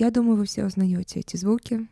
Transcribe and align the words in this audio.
Я 0.00 0.10
думаю, 0.10 0.36
вы 0.36 0.46
все 0.46 0.64
узнаете 0.64 1.20
эти 1.20 1.36
звуки. 1.36 1.86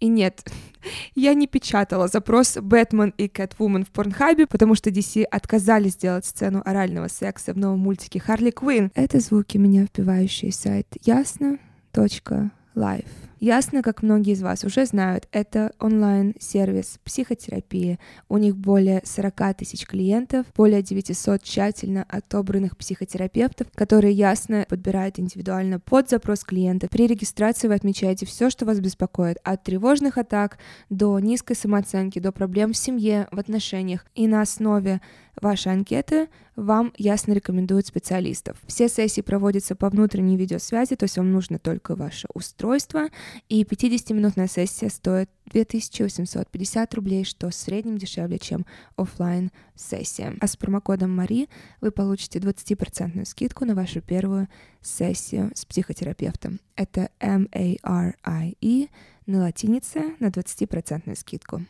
И 0.00 0.08
нет, 0.08 0.50
я 1.14 1.34
не 1.34 1.46
печатала 1.46 2.08
запрос 2.08 2.56
«Бэтмен 2.56 3.12
и 3.18 3.28
Кэтвумен» 3.28 3.84
в 3.84 3.90
Порнхабе, 3.90 4.46
потому 4.46 4.74
что 4.74 4.88
DC 4.88 5.24
отказались 5.24 5.92
сделать 5.92 6.24
сцену 6.24 6.62
орального 6.64 7.08
секса 7.08 7.52
в 7.52 7.58
новом 7.58 7.80
мультике 7.80 8.18
«Харли 8.18 8.50
Квинн». 8.50 8.90
Это 8.94 9.20
звуки 9.20 9.58
меня 9.58 9.84
впивающие 9.84 10.52
сайт 10.52 10.86
ясно.live. 11.02 13.04
Ясно, 13.44 13.82
как 13.82 14.02
многие 14.02 14.32
из 14.32 14.40
вас 14.40 14.64
уже 14.64 14.86
знают, 14.86 15.28
это 15.30 15.72
онлайн-сервис 15.78 16.98
психотерапии. 17.04 17.98
У 18.30 18.38
них 18.38 18.56
более 18.56 19.02
40 19.04 19.58
тысяч 19.58 19.86
клиентов, 19.86 20.46
более 20.56 20.80
900 20.82 21.42
тщательно 21.42 22.06
отобранных 22.08 22.74
психотерапевтов, 22.78 23.66
которые 23.74 24.14
ясно 24.14 24.64
подбирают 24.66 25.18
индивидуально 25.18 25.78
под 25.78 26.08
запрос 26.08 26.42
клиента. 26.42 26.88
При 26.88 27.06
регистрации 27.06 27.68
вы 27.68 27.74
отмечаете 27.74 28.24
все, 28.24 28.48
что 28.48 28.64
вас 28.64 28.80
беспокоит, 28.80 29.36
от 29.44 29.62
тревожных 29.62 30.16
атак 30.16 30.56
до 30.88 31.18
низкой 31.18 31.54
самооценки, 31.54 32.20
до 32.20 32.32
проблем 32.32 32.72
в 32.72 32.78
семье, 32.78 33.28
в 33.30 33.38
отношениях. 33.38 34.06
И 34.14 34.26
на 34.26 34.40
основе 34.40 35.02
вашей 35.40 35.72
анкеты 35.72 36.28
вам 36.56 36.92
ясно 36.96 37.32
рекомендуют 37.32 37.86
специалистов. 37.86 38.56
Все 38.66 38.88
сессии 38.88 39.20
проводятся 39.20 39.74
по 39.74 39.88
внутренней 39.88 40.36
видеосвязи, 40.36 40.96
то 40.96 41.04
есть 41.04 41.18
вам 41.18 41.32
нужно 41.32 41.58
только 41.58 41.96
ваше 41.96 42.28
устройство, 42.32 43.08
и 43.48 43.62
50-минутная 43.62 44.48
сессия 44.48 44.88
стоит 44.90 45.30
2850 45.46 46.94
рублей, 46.94 47.24
что 47.24 47.50
в 47.50 47.54
среднем 47.54 47.98
дешевле, 47.98 48.38
чем 48.38 48.66
офлайн 48.96 49.50
сессия. 49.74 50.34
А 50.40 50.46
с 50.46 50.56
промокодом 50.56 51.14
Мари 51.14 51.48
вы 51.80 51.90
получите 51.90 52.38
20% 52.38 53.24
скидку 53.24 53.64
на 53.64 53.74
вашу 53.74 54.00
первую 54.00 54.48
сессию 54.80 55.50
с 55.54 55.64
психотерапевтом. 55.64 56.60
Это 56.76 57.10
M-A-R-I-E 57.20 58.88
на 59.26 59.40
латинице 59.40 60.14
на 60.20 60.26
20% 60.28 61.14
скидку. 61.16 61.62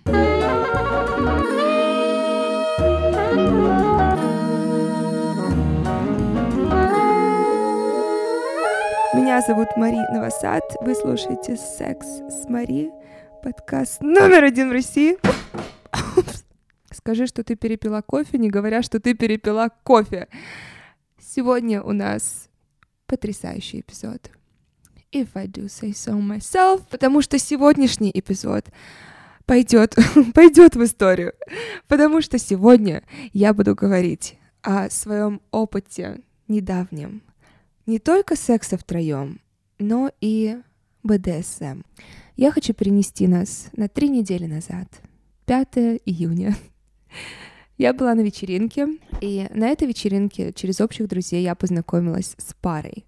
Меня 9.35 9.43
зовут 9.45 9.77
Мари 9.77 9.99
Новосад. 10.13 10.63
Вы 10.81 10.95
слушаете 10.95 11.57
«Секс 11.57 12.07
с 12.07 12.49
Мари», 12.49 12.93
подкаст 13.43 14.01
номер 14.01 14.45
один 14.45 14.69
в 14.69 14.73
России. 14.73 15.19
Скажи, 16.93 17.27
что 17.27 17.43
ты 17.43 17.57
перепила 17.57 18.01
кофе, 18.01 18.39
не 18.39 18.49
говоря, 18.49 18.81
что 18.81 19.01
ты 19.01 19.13
перепила 19.15 19.71
кофе. 19.83 20.29
Сегодня 21.19 21.83
у 21.83 21.91
нас 21.91 22.49
потрясающий 23.09 23.81
эпизод. 23.81 24.31
If 25.11 25.31
I 25.35 25.49
do 25.49 25.65
say 25.65 25.91
so 25.91 26.17
myself, 26.17 26.85
потому 26.89 27.21
что 27.21 27.37
сегодняшний 27.41 28.13
эпизод 28.15 28.67
пойдет, 29.47 29.97
пойдет 30.35 30.77
в 30.77 30.85
историю. 30.85 31.33
Потому 31.89 32.21
что 32.21 32.39
сегодня 32.39 33.03
я 33.33 33.53
буду 33.53 33.75
говорить 33.75 34.39
о 34.63 34.89
своем 34.91 35.43
опыте 35.51 36.21
недавнем. 36.47 37.25
Не 37.87 37.99
только 37.99 38.35
секса 38.35 38.79
втроем, 38.79 39.41
но 39.79 40.11
и 40.23 40.57
БДСМ. 41.03 41.83
Я 42.35 42.51
хочу 42.51 42.73
перенести 42.73 43.27
нас 43.27 43.69
на 43.77 43.89
три 43.89 44.09
недели 44.09 44.47
назад, 44.47 44.89
5 45.45 46.01
июня. 46.07 46.57
Я 47.77 47.93
была 47.93 48.15
на 48.15 48.23
вечеринке, 48.23 48.87
и 49.21 49.47
на 49.53 49.69
этой 49.69 49.87
вечеринке 49.87 50.53
через 50.55 50.81
общих 50.81 51.09
друзей 51.09 51.43
я 51.43 51.55
познакомилась 51.55 52.35
с 52.39 52.55
парой 52.55 53.05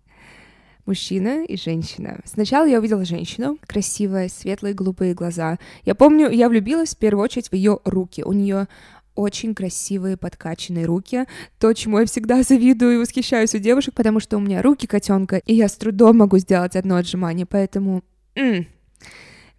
мужчина 0.87 1.45
и 1.45 1.57
женщина. 1.57 2.21
Сначала 2.25 2.67
я 2.67 2.79
увидела 2.79 3.05
женщину, 3.05 3.59
красивая, 3.67 4.29
светлые 4.29 4.75
голубые 4.75 5.15
глаза. 5.15 5.59
Я 5.85 5.95
помню, 5.95 6.31
я 6.31 6.49
влюбилась 6.49 6.95
в 6.95 6.99
первую 6.99 7.25
очередь 7.25 7.49
в 7.49 7.53
ее 7.53 7.81
руки. 7.85 8.23
У 8.23 8.33
нее 8.33 8.69
очень 9.17 9.55
красивые 9.55 10.17
подкачанные 10.17 10.87
руки, 10.87 11.25
то, 11.59 11.73
чему 11.73 11.99
я 11.99 12.07
всегда 12.07 12.43
завидую 12.45 12.95
и 12.95 12.99
восхищаюсь 12.99 13.55
у 13.55 13.59
девушек, 13.59 13.95
потому 13.95 14.21
что 14.21 14.37
у 14.37 14.41
меня 14.41 14.63
руки 14.63 14.87
котенка, 14.87 15.39
и 15.39 15.55
я 15.55 15.69
с 15.69 15.75
трудом 15.75 16.19
могу 16.19 16.39
сделать 16.39 16.77
одно 16.77 16.97
отжимание, 16.97 17.47
поэтому 17.47 18.05
м-м, 18.35 18.67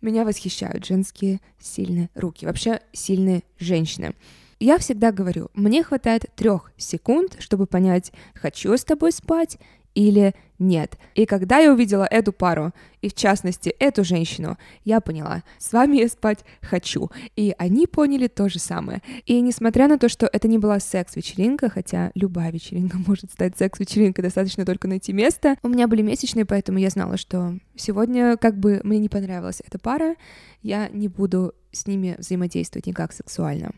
меня 0.01 0.23
восхищают 0.23 0.85
женские 0.85 1.41
сильные 1.59 2.09
руки, 2.15 2.45
вообще 2.45 2.79
сильные 2.93 3.43
женщины. 3.59 4.13
Я 4.59 4.79
всегда 4.79 5.11
говорю, 5.11 5.49
мне 5.53 5.83
хватает 5.83 6.25
трех 6.35 6.71
секунд, 6.77 7.35
чтобы 7.39 7.67
понять, 7.67 8.11
хочу 8.33 8.75
с 8.75 8.83
тобой 8.83 9.11
спать 9.11 9.59
или 9.97 10.35
нет. 10.59 10.95
И 11.15 11.25
когда 11.25 11.57
я 11.57 11.73
увидела 11.73 12.03
эту 12.03 12.31
пару, 12.31 12.71
и 13.01 13.09
в 13.09 13.15
частности 13.15 13.69
эту 13.69 14.03
женщину, 14.03 14.57
я 14.85 15.01
поняла, 15.01 15.43
с 15.57 15.73
вами 15.73 15.97
я 15.97 16.07
спать 16.07 16.45
хочу. 16.61 17.09
И 17.35 17.55
они 17.57 17.87
поняли 17.87 18.27
то 18.27 18.47
же 18.47 18.59
самое. 18.59 19.01
И 19.25 19.41
несмотря 19.41 19.87
на 19.87 19.97
то, 19.97 20.07
что 20.07 20.29
это 20.31 20.47
не 20.47 20.59
была 20.59 20.79
секс-вечеринка, 20.79 21.69
хотя 21.69 22.11
любая 22.13 22.51
вечеринка 22.51 22.97
может 23.07 23.31
стать 23.31 23.57
секс-вечеринкой, 23.57 24.23
достаточно 24.23 24.65
только 24.65 24.87
найти 24.87 25.13
место, 25.13 25.55
у 25.63 25.67
меня 25.67 25.87
были 25.87 26.03
месячные, 26.03 26.45
поэтому 26.45 26.77
я 26.77 26.91
знала, 26.91 27.17
что 27.17 27.57
сегодня, 27.75 28.37
как 28.37 28.55
бы 28.59 28.81
мне 28.83 28.99
не 28.99 29.09
понравилась 29.09 29.63
эта 29.65 29.79
пара, 29.79 30.15
я 30.61 30.89
не 30.89 31.07
буду 31.07 31.55
с 31.71 31.87
ними 31.87 32.15
взаимодействовать 32.19 32.85
никак 32.85 33.13
сексуально. 33.13 33.71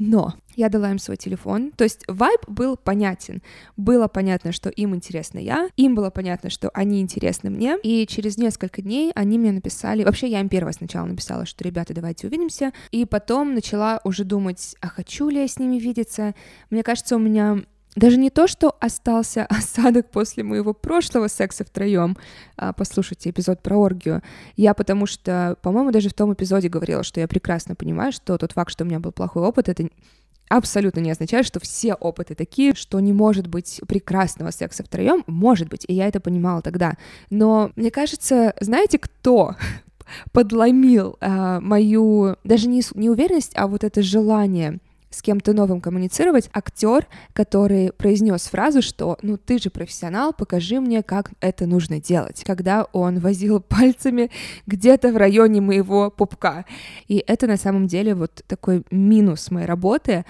Но 0.00 0.32
я 0.56 0.70
дала 0.70 0.90
им 0.90 0.98
свой 0.98 1.18
телефон, 1.18 1.72
то 1.72 1.84
есть 1.84 2.04
вайб 2.08 2.40
был 2.48 2.78
понятен. 2.78 3.42
Было 3.76 4.08
понятно, 4.08 4.50
что 4.50 4.70
им 4.70 4.94
интересна 4.94 5.38
я, 5.38 5.68
им 5.76 5.94
было 5.94 6.08
понятно, 6.08 6.48
что 6.48 6.70
они 6.70 7.02
интересны 7.02 7.50
мне, 7.50 7.76
и 7.82 8.06
через 8.06 8.38
несколько 8.38 8.80
дней 8.80 9.12
они 9.14 9.38
мне 9.38 9.52
написали, 9.52 10.02
вообще 10.02 10.28
я 10.28 10.40
им 10.40 10.48
первая 10.48 10.72
сначала 10.72 11.04
написала, 11.04 11.44
что 11.44 11.64
ребята, 11.64 11.92
давайте 11.92 12.28
увидимся, 12.28 12.72
и 12.90 13.04
потом 13.04 13.54
начала 13.54 14.00
уже 14.02 14.24
думать, 14.24 14.74
а 14.80 14.88
хочу 14.88 15.28
ли 15.28 15.42
я 15.42 15.46
с 15.46 15.58
ними 15.58 15.78
видеться. 15.78 16.34
Мне 16.70 16.82
кажется, 16.82 17.16
у 17.16 17.18
меня 17.18 17.62
даже 18.00 18.16
не 18.16 18.30
то, 18.30 18.48
что 18.48 18.74
остался 18.80 19.46
осадок 19.48 20.10
после 20.10 20.42
моего 20.42 20.72
прошлого 20.72 21.28
секса 21.28 21.64
втроем, 21.64 22.16
а, 22.56 22.72
послушайте 22.72 23.30
эпизод 23.30 23.62
про 23.62 23.76
оргию, 23.76 24.22
я 24.56 24.74
потому 24.74 25.06
что, 25.06 25.56
по-моему, 25.62 25.92
даже 25.92 26.08
в 26.08 26.14
том 26.14 26.32
эпизоде 26.32 26.68
говорила, 26.68 27.04
что 27.04 27.20
я 27.20 27.28
прекрасно 27.28 27.74
понимаю, 27.74 28.10
что 28.10 28.36
тот 28.38 28.52
факт, 28.52 28.72
что 28.72 28.84
у 28.84 28.86
меня 28.86 28.98
был 28.98 29.12
плохой 29.12 29.42
опыт, 29.42 29.68
это 29.68 29.88
абсолютно 30.48 31.00
не 31.00 31.10
означает, 31.12 31.46
что 31.46 31.60
все 31.60 31.94
опыты 31.94 32.34
такие, 32.34 32.74
что 32.74 32.98
не 32.98 33.12
может 33.12 33.46
быть 33.46 33.80
прекрасного 33.86 34.50
секса 34.50 34.82
втроем, 34.82 35.22
может 35.26 35.68
быть, 35.68 35.84
и 35.86 35.94
я 35.94 36.08
это 36.08 36.20
понимала 36.20 36.62
тогда. 36.62 36.94
Но 37.28 37.70
мне 37.76 37.90
кажется, 37.90 38.54
знаете, 38.60 38.98
кто 38.98 39.54
подломил 40.32 41.18
а, 41.20 41.60
мою 41.60 42.36
даже 42.44 42.66
не, 42.66 42.82
не 42.94 43.10
уверенность, 43.10 43.52
а 43.54 43.66
вот 43.66 43.84
это 43.84 44.02
желание 44.02 44.80
с 45.10 45.22
кем-то 45.22 45.52
новым 45.52 45.80
коммуницировать, 45.80 46.48
актер, 46.52 47.06
который 47.32 47.92
произнес 47.92 48.42
фразу, 48.42 48.80
что 48.80 49.18
«ну 49.22 49.36
ты 49.36 49.58
же 49.58 49.70
профессионал, 49.70 50.32
покажи 50.32 50.80
мне, 50.80 51.02
как 51.02 51.32
это 51.40 51.66
нужно 51.66 52.00
делать», 52.00 52.42
когда 52.44 52.86
он 52.92 53.18
возил 53.18 53.60
пальцами 53.68 54.30
где-то 54.66 55.12
в 55.12 55.16
районе 55.16 55.60
моего 55.60 56.10
пупка. 56.10 56.64
И 57.08 57.22
это 57.26 57.46
на 57.46 57.56
самом 57.56 57.86
деле 57.86 58.14
вот 58.14 58.42
такой 58.46 58.84
минус 58.90 59.50
моей 59.50 59.66
работы, 59.66 60.24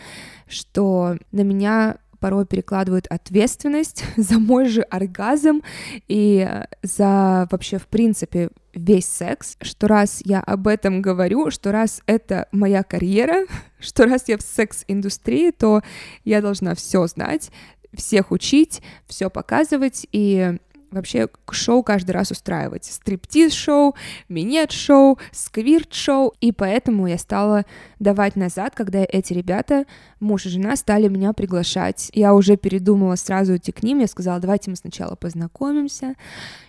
что 0.48 1.16
на 1.30 1.42
меня 1.42 1.98
порой 2.20 2.46
перекладывают 2.46 3.06
ответственность 3.08 4.04
за 4.16 4.38
мой 4.38 4.68
же 4.68 4.82
оргазм 4.82 5.62
и 6.06 6.48
за 6.82 7.48
вообще, 7.50 7.78
в 7.78 7.86
принципе, 7.86 8.50
весь 8.74 9.06
секс, 9.06 9.56
что 9.60 9.88
раз 9.88 10.20
я 10.24 10.40
об 10.40 10.68
этом 10.68 11.02
говорю, 11.02 11.50
что 11.50 11.72
раз 11.72 12.02
это 12.06 12.46
моя 12.52 12.82
карьера, 12.82 13.46
что 13.80 14.04
раз 14.04 14.28
я 14.28 14.38
в 14.38 14.42
секс-индустрии, 14.42 15.50
то 15.50 15.82
я 16.24 16.40
должна 16.40 16.74
все 16.74 17.06
знать, 17.06 17.50
всех 17.92 18.30
учить, 18.30 18.82
все 19.06 19.30
показывать. 19.30 20.06
И 20.12 20.58
вообще 20.90 21.28
шоу 21.50 21.82
каждый 21.82 22.12
раз 22.12 22.30
устраивать. 22.30 22.84
Стриптиз-шоу, 22.84 23.94
минет-шоу, 24.28 25.18
сквирт-шоу. 25.32 26.34
И 26.40 26.52
поэтому 26.52 27.06
я 27.06 27.18
стала 27.18 27.64
давать 27.98 28.36
назад, 28.36 28.74
когда 28.74 29.04
эти 29.08 29.32
ребята, 29.32 29.84
муж 30.20 30.46
и 30.46 30.48
жена, 30.48 30.76
стали 30.76 31.08
меня 31.08 31.32
приглашать. 31.32 32.10
Я 32.14 32.34
уже 32.34 32.56
передумала 32.56 33.16
сразу 33.16 33.56
идти 33.56 33.72
к 33.72 33.82
ним. 33.82 33.98
Я 33.98 34.06
сказала, 34.06 34.40
давайте 34.40 34.70
мы 34.70 34.76
сначала 34.76 35.14
познакомимся, 35.14 36.14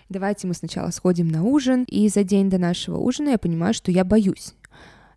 давайте 0.08 0.46
мы 0.46 0.54
сначала 0.54 0.90
сходим 0.90 1.28
на 1.28 1.42
ужин. 1.42 1.84
И 1.88 2.08
за 2.08 2.24
день 2.24 2.50
до 2.50 2.58
нашего 2.58 2.98
ужина 2.98 3.30
я 3.30 3.38
понимаю, 3.38 3.74
что 3.74 3.90
я 3.90 4.04
боюсь. 4.04 4.54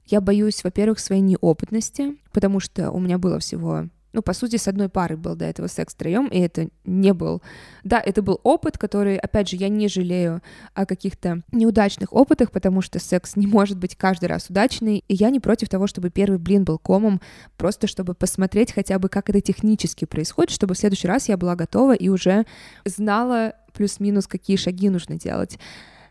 Я 0.05 0.21
боюсь, 0.21 0.63
во-первых, 0.63 0.99
своей 0.99 1.21
неопытности, 1.21 2.15
потому 2.31 2.59
что 2.59 2.91
у 2.91 2.99
меня 2.99 3.17
было 3.17 3.39
всего 3.39 3.87
ну, 4.15 4.21
по 4.21 4.31
сути, 4.31 4.55
с 4.55 4.69
одной 4.69 4.87
парой 4.87 5.17
был 5.17 5.35
до 5.35 5.43
этого 5.43 5.67
секс 5.67 5.93
втроем, 5.93 6.27
и 6.27 6.39
это 6.39 6.69
не 6.85 7.13
был... 7.13 7.41
Да, 7.83 7.99
это 7.99 8.21
был 8.21 8.39
опыт, 8.43 8.77
который, 8.77 9.17
опять 9.17 9.49
же, 9.49 9.57
я 9.57 9.67
не 9.67 9.89
жалею 9.89 10.41
о 10.73 10.85
каких-то 10.85 11.41
неудачных 11.51 12.13
опытах, 12.13 12.51
потому 12.51 12.81
что 12.81 12.97
секс 12.97 13.35
не 13.35 13.45
может 13.45 13.77
быть 13.77 13.97
каждый 13.97 14.27
раз 14.27 14.49
удачный, 14.49 15.03
и 15.05 15.13
я 15.13 15.31
не 15.31 15.41
против 15.41 15.67
того, 15.67 15.85
чтобы 15.85 16.11
первый 16.11 16.39
блин 16.39 16.63
был 16.63 16.77
комом, 16.77 17.19
просто 17.57 17.87
чтобы 17.87 18.13
посмотреть 18.13 18.71
хотя 18.71 18.99
бы, 18.99 19.09
как 19.09 19.29
это 19.29 19.41
технически 19.41 20.05
происходит, 20.05 20.51
чтобы 20.51 20.75
в 20.75 20.77
следующий 20.77 21.09
раз 21.09 21.27
я 21.27 21.35
была 21.35 21.57
готова 21.57 21.93
и 21.93 22.07
уже 22.07 22.45
знала 22.85 23.53
плюс-минус, 23.73 24.27
какие 24.27 24.55
шаги 24.55 24.89
нужно 24.89 25.19
делать. 25.19 25.59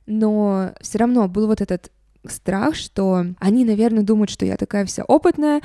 но 0.05 0.73
все 0.83 0.99
равно 0.99 1.27
был 1.27 1.47
вот 1.47 1.63
этот 1.63 1.91
страх, 2.27 2.75
что 2.75 3.25
они, 3.39 3.65
наверное, 3.65 4.03
думают, 4.03 4.29
что 4.29 4.45
я 4.45 4.59
такая 4.59 4.85
вся 4.85 5.05
опытная, 5.05 5.63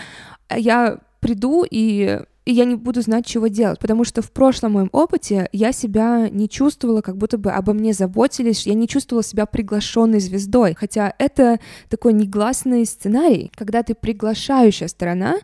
а 0.47 0.57
я 0.57 0.99
приду 1.19 1.65
и 1.69 2.21
и 2.49 2.51
я 2.51 2.65
не 2.65 2.73
буду 2.73 3.01
знать, 3.01 3.27
чего 3.27 3.45
делать, 3.45 3.77
потому 3.77 4.03
что 4.03 4.23
в 4.23 4.31
прошлом 4.31 4.71
моем 4.71 4.89
опыте 4.91 5.49
я 5.51 5.71
себя 5.71 6.29
не 6.31 6.49
чувствовала, 6.49 7.01
как 7.01 7.15
будто 7.15 7.37
бы 7.37 7.51
обо 7.51 7.73
мне 7.73 7.93
заботились, 7.93 8.65
я 8.65 8.73
не 8.73 8.87
чувствовала 8.87 9.23
себя 9.23 9.45
приглашенной 9.45 10.19
звездой, 10.19 10.73
хотя 10.73 11.13
это 11.19 11.59
такой 11.89 12.13
негласный 12.13 12.87
сценарий, 12.87 13.51
когда 13.53 13.83
ты 13.83 13.93
приглашающая 13.93 14.87
сторона, 14.87 15.35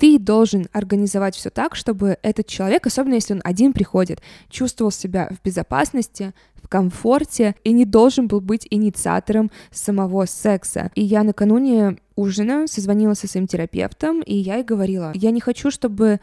ты 0.00 0.18
должен 0.18 0.66
организовать 0.72 1.36
все 1.36 1.50
так, 1.50 1.76
чтобы 1.76 2.16
этот 2.22 2.46
человек, 2.46 2.86
особенно 2.86 3.14
если 3.14 3.34
он 3.34 3.42
один 3.44 3.74
приходит, 3.74 4.22
чувствовал 4.48 4.90
себя 4.90 5.28
в 5.30 5.44
безопасности, 5.44 6.32
в 6.54 6.68
комфорте 6.68 7.54
и 7.64 7.72
не 7.72 7.84
должен 7.84 8.26
был 8.26 8.40
быть 8.40 8.66
инициатором 8.70 9.50
самого 9.70 10.24
секса. 10.24 10.90
И 10.94 11.02
я 11.02 11.22
накануне 11.22 11.98
ужина 12.16 12.66
созвонила 12.66 13.12
со 13.12 13.28
своим 13.28 13.46
терапевтом, 13.46 14.22
и 14.22 14.34
я 14.34 14.56
ей 14.56 14.64
говорила, 14.64 15.12
я 15.14 15.30
не 15.32 15.40
хочу, 15.40 15.70
чтобы 15.70 16.20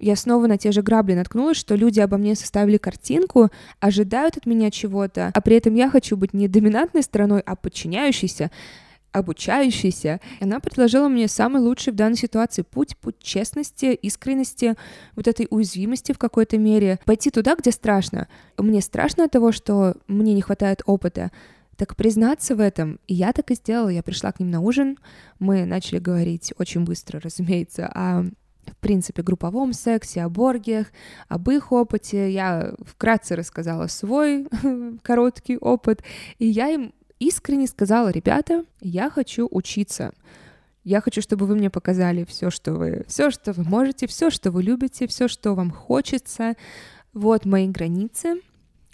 я 0.00 0.16
снова 0.16 0.48
на 0.48 0.58
те 0.58 0.72
же 0.72 0.82
грабли 0.82 1.14
наткнулась, 1.14 1.56
что 1.56 1.76
люди 1.76 2.00
обо 2.00 2.16
мне 2.16 2.34
составили 2.34 2.78
картинку, 2.78 3.50
ожидают 3.78 4.38
от 4.38 4.46
меня 4.46 4.72
чего-то, 4.72 5.30
а 5.32 5.40
при 5.40 5.54
этом 5.56 5.74
я 5.74 5.88
хочу 5.88 6.16
быть 6.16 6.34
не 6.34 6.48
доминантной 6.48 7.04
стороной, 7.04 7.42
а 7.46 7.54
подчиняющейся 7.54 8.50
обучающейся. 9.12 10.20
Она 10.40 10.60
предложила 10.60 11.08
мне 11.08 11.28
самый 11.28 11.60
лучший 11.60 11.92
в 11.92 11.96
данной 11.96 12.16
ситуации 12.16 12.62
путь, 12.62 12.96
путь 12.96 13.16
честности, 13.20 13.86
искренности, 13.86 14.76
вот 15.16 15.28
этой 15.28 15.46
уязвимости 15.50 16.12
в 16.12 16.18
какой-то 16.18 16.58
мере. 16.58 16.98
Пойти 17.04 17.30
туда, 17.30 17.56
где 17.56 17.70
страшно. 17.72 18.28
Мне 18.56 18.80
страшно 18.80 19.24
от 19.24 19.32
того, 19.32 19.52
что 19.52 19.96
мне 20.06 20.34
не 20.34 20.42
хватает 20.42 20.82
опыта, 20.86 21.30
так 21.76 21.96
признаться 21.96 22.54
в 22.54 22.60
этом. 22.60 23.00
И 23.06 23.14
я 23.14 23.32
так 23.32 23.50
и 23.50 23.54
сделала. 23.54 23.88
Я 23.88 24.02
пришла 24.02 24.32
к 24.32 24.40
ним 24.40 24.50
на 24.50 24.60
ужин. 24.60 24.98
Мы 25.38 25.64
начали 25.64 25.98
говорить 25.98 26.52
очень 26.58 26.84
быстро, 26.84 27.20
разумеется, 27.24 27.90
о 27.92 28.24
в 28.66 28.76
принципе, 28.76 29.22
групповом 29.22 29.72
сексе, 29.72 30.22
о 30.22 30.28
боргиях, 30.28 30.88
об 31.28 31.50
их 31.50 31.72
опыте. 31.72 32.30
Я 32.30 32.74
вкратце 32.86 33.34
рассказала 33.34 33.88
свой 33.88 34.46
короткий 35.02 35.56
опыт, 35.56 36.04
и 36.38 36.46
я 36.46 36.68
им 36.68 36.92
искренне 37.20 37.68
сказала, 37.68 38.08
ребята, 38.08 38.64
я 38.80 39.08
хочу 39.10 39.46
учиться. 39.48 40.12
Я 40.82 41.00
хочу, 41.00 41.22
чтобы 41.22 41.46
вы 41.46 41.54
мне 41.54 41.70
показали 41.70 42.24
все, 42.24 42.50
что 42.50 42.72
вы, 42.72 43.04
все, 43.06 43.30
что 43.30 43.52
вы 43.52 43.62
можете, 43.62 44.06
все, 44.08 44.30
что 44.30 44.50
вы 44.50 44.62
любите, 44.62 45.06
все, 45.06 45.28
что 45.28 45.54
вам 45.54 45.70
хочется. 45.70 46.56
Вот 47.12 47.44
мои 47.44 47.68
границы, 47.68 48.40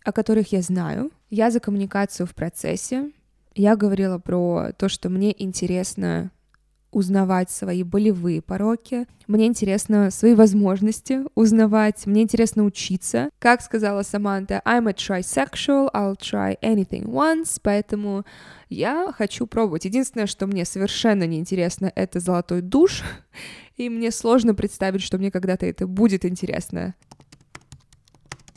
о 0.05 0.13
которых 0.13 0.53
я 0.53 0.63
знаю. 0.63 1.11
Я 1.31 1.51
за 1.51 1.61
коммуникацию 1.61 2.27
в 2.27 2.35
процессе. 2.35 3.13
Я 3.55 3.77
говорила 3.77 4.19
про 4.19 4.73
то, 4.77 4.89
что 4.89 5.09
мне 5.09 5.35
интересно 5.43 6.31
узнавать 6.97 7.51
свои 7.51 7.83
болевые 7.83 8.41
пороки. 8.41 9.07
Мне 9.27 9.45
интересно 9.45 10.11
свои 10.11 10.33
возможности 10.33 11.25
узнавать. 11.35 12.07
Мне 12.07 12.23
интересно 12.23 12.65
учиться. 12.65 13.29
Как 13.39 13.61
сказала 13.61 14.03
Саманта, 14.03 14.63
I'm 14.65 14.89
a 14.89 14.93
trisexual, 14.93 15.91
I'll 15.93 16.17
try 16.17 16.59
anything 16.63 17.05
once, 17.05 17.61
поэтому 17.63 18.25
я 18.71 19.13
хочу 19.13 19.47
пробовать. 19.47 19.85
Единственное, 19.85 20.27
что 20.27 20.47
мне 20.47 20.65
совершенно 20.65 21.27
неинтересно, 21.27 21.93
это 21.95 22.19
золотой 22.19 22.63
душ, 22.63 23.03
и 23.77 23.91
мне 23.91 24.11
сложно 24.11 24.55
представить, 24.55 25.03
что 25.03 25.19
мне 25.19 25.31
когда-то 25.31 25.67
это 25.67 25.87
будет 25.87 26.25
интересно. 26.25 26.95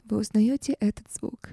Вы 0.06 0.20
узнаете 0.20 0.78
этот 0.80 1.12
звук? 1.12 1.50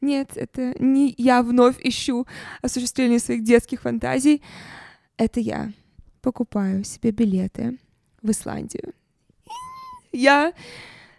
Нет, 0.00 0.32
это 0.34 0.74
не 0.82 1.14
я 1.16 1.44
вновь 1.44 1.76
ищу 1.80 2.26
осуществление 2.60 3.20
своих 3.20 3.44
детских 3.44 3.82
фантазий 3.82 4.42
это 5.16 5.40
я 5.40 5.72
покупаю 6.22 6.84
себе 6.84 7.10
билеты 7.10 7.78
в 8.22 8.30
Исландию. 8.30 8.94
Я 10.12 10.52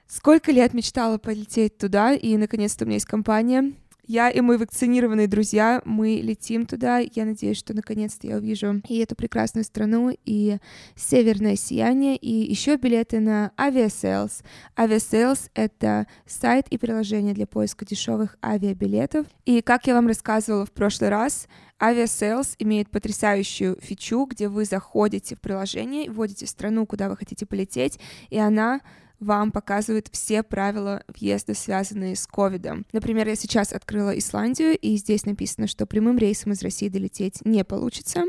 сколько 0.07 0.51
лет 0.51 0.73
мечтала 0.73 1.17
полететь 1.17 1.77
туда, 1.77 2.13
и 2.13 2.37
наконец-то 2.37 2.85
у 2.85 2.87
меня 2.87 2.95
есть 2.95 3.05
компания. 3.05 3.73
Я 4.07 4.29
и 4.29 4.39
мои 4.39 4.57
вакцинированные 4.57 5.27
друзья, 5.27 5.81
мы 5.83 6.19
летим 6.21 6.67
туда. 6.67 6.99
Я 6.99 7.25
надеюсь, 7.25 7.57
что 7.57 7.73
наконец-то 7.73 8.27
я 8.27 8.37
увижу 8.37 8.81
и 8.87 8.99
эту 8.99 9.15
прекрасную 9.15 9.63
страну, 9.63 10.15
и 10.25 10.57
северное 10.95 11.55
сияние, 11.55 12.15
и 12.15 12.31
еще 12.31 12.75
билеты 12.75 13.19
на 13.19 13.51
Aviasales. 13.57 14.43
Aviasales— 14.75 15.49
это 15.55 16.05
сайт 16.27 16.67
и 16.69 16.77
приложение 16.77 17.33
для 17.33 17.47
поиска 17.47 17.83
дешевых 17.83 18.37
авиабилетов. 18.43 19.25
И 19.45 19.61
как 19.61 19.87
я 19.87 19.95
вам 19.95 20.07
рассказывала 20.07 20.67
в 20.67 20.71
прошлый 20.71 21.09
раз, 21.09 21.47
Aviasales 21.79 22.55
имеет 22.59 22.89
потрясающую 22.89 23.77
фичу, 23.81 24.25
где 24.25 24.47
вы 24.47 24.65
заходите 24.65 25.35
в 25.35 25.41
приложение, 25.41 26.09
вводите 26.09 26.47
страну, 26.47 26.85
куда 26.85 27.09
вы 27.09 27.17
хотите 27.17 27.45
полететь, 27.45 27.99
и 28.29 28.37
она 28.37 28.81
вам 29.19 29.51
показывает 29.51 30.09
все 30.11 30.43
правила 30.43 31.03
въезда, 31.07 31.53
связанные 31.53 32.15
с 32.15 32.27
ковидом. 32.27 32.85
Например, 32.91 33.27
я 33.27 33.35
сейчас 33.35 33.73
открыла 33.73 34.17
Исландию, 34.17 34.77
и 34.77 34.97
здесь 34.97 35.25
написано, 35.25 35.67
что 35.67 35.85
прямым 35.85 36.17
рейсом 36.17 36.51
из 36.51 36.61
России 36.61 36.89
долететь 36.89 37.43
не 37.45 37.63
получится 37.63 38.25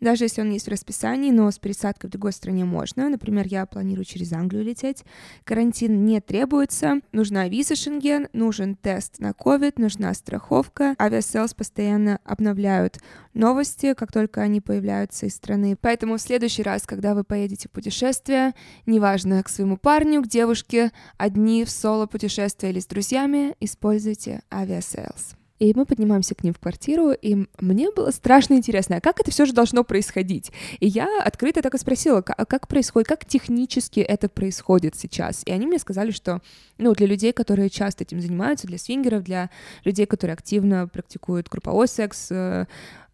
даже 0.00 0.24
если 0.24 0.40
он 0.40 0.50
есть 0.50 0.66
в 0.66 0.70
расписании, 0.70 1.30
но 1.30 1.50
с 1.50 1.58
пересадкой 1.58 2.08
в 2.08 2.12
другой 2.12 2.32
стране 2.32 2.64
можно. 2.64 3.08
Например, 3.08 3.46
я 3.46 3.66
планирую 3.66 4.04
через 4.04 4.32
Англию 4.32 4.64
лететь. 4.64 5.04
Карантин 5.44 6.04
не 6.04 6.20
требуется. 6.20 7.00
Нужна 7.12 7.48
виза 7.48 7.76
Шенген, 7.76 8.28
нужен 8.32 8.76
тест 8.76 9.18
на 9.18 9.30
COVID, 9.30 9.74
нужна 9.76 10.12
страховка. 10.14 10.94
Aviasales 10.98 11.54
постоянно 11.54 12.20
обновляют 12.24 12.98
новости, 13.34 13.94
как 13.94 14.12
только 14.12 14.40
они 14.40 14.60
появляются 14.60 15.26
из 15.26 15.34
страны. 15.34 15.76
Поэтому 15.80 16.16
в 16.16 16.20
следующий 16.20 16.62
раз, 16.62 16.82
когда 16.86 17.14
вы 17.14 17.24
поедете 17.24 17.68
в 17.68 17.72
путешествие, 17.72 18.54
неважно, 18.86 19.42
к 19.42 19.48
своему 19.48 19.76
парню, 19.76 20.22
к 20.22 20.28
девушке, 20.28 20.92
одни 21.18 21.64
в 21.64 21.70
соло-путешествие 21.70 22.72
или 22.72 22.80
с 22.80 22.86
друзьями, 22.86 23.54
используйте 23.60 24.42
Aviasales. 24.50 25.36
И 25.64 25.72
мы 25.74 25.86
поднимаемся 25.86 26.34
к 26.34 26.44
ним 26.44 26.52
в 26.52 26.58
квартиру, 26.58 27.12
и 27.12 27.46
мне 27.58 27.90
было 27.90 28.10
страшно 28.10 28.52
интересно, 28.52 28.96
а 28.96 29.00
как 29.00 29.18
это 29.18 29.30
все 29.30 29.46
же 29.46 29.54
должно 29.54 29.82
происходить? 29.82 30.52
И 30.78 30.86
я 30.86 31.08
открыто 31.24 31.62
так 31.62 31.74
и 31.74 31.78
спросила, 31.78 32.20
как, 32.20 32.46
как 32.46 32.68
происходит, 32.68 33.08
как 33.08 33.24
технически 33.24 34.00
это 34.00 34.28
происходит 34.28 34.94
сейчас? 34.94 35.42
И 35.46 35.50
они 35.50 35.66
мне 35.66 35.78
сказали, 35.78 36.10
что, 36.10 36.42
ну, 36.76 36.92
для 36.92 37.06
людей, 37.06 37.32
которые 37.32 37.70
часто 37.70 38.04
этим 38.04 38.20
занимаются, 38.20 38.66
для 38.66 38.76
свингеров, 38.76 39.22
для 39.22 39.48
людей, 39.84 40.04
которые 40.04 40.34
активно 40.34 40.86
практикуют 40.86 41.48
групповой 41.48 41.88
секс, 41.88 42.26
э, 42.30 42.66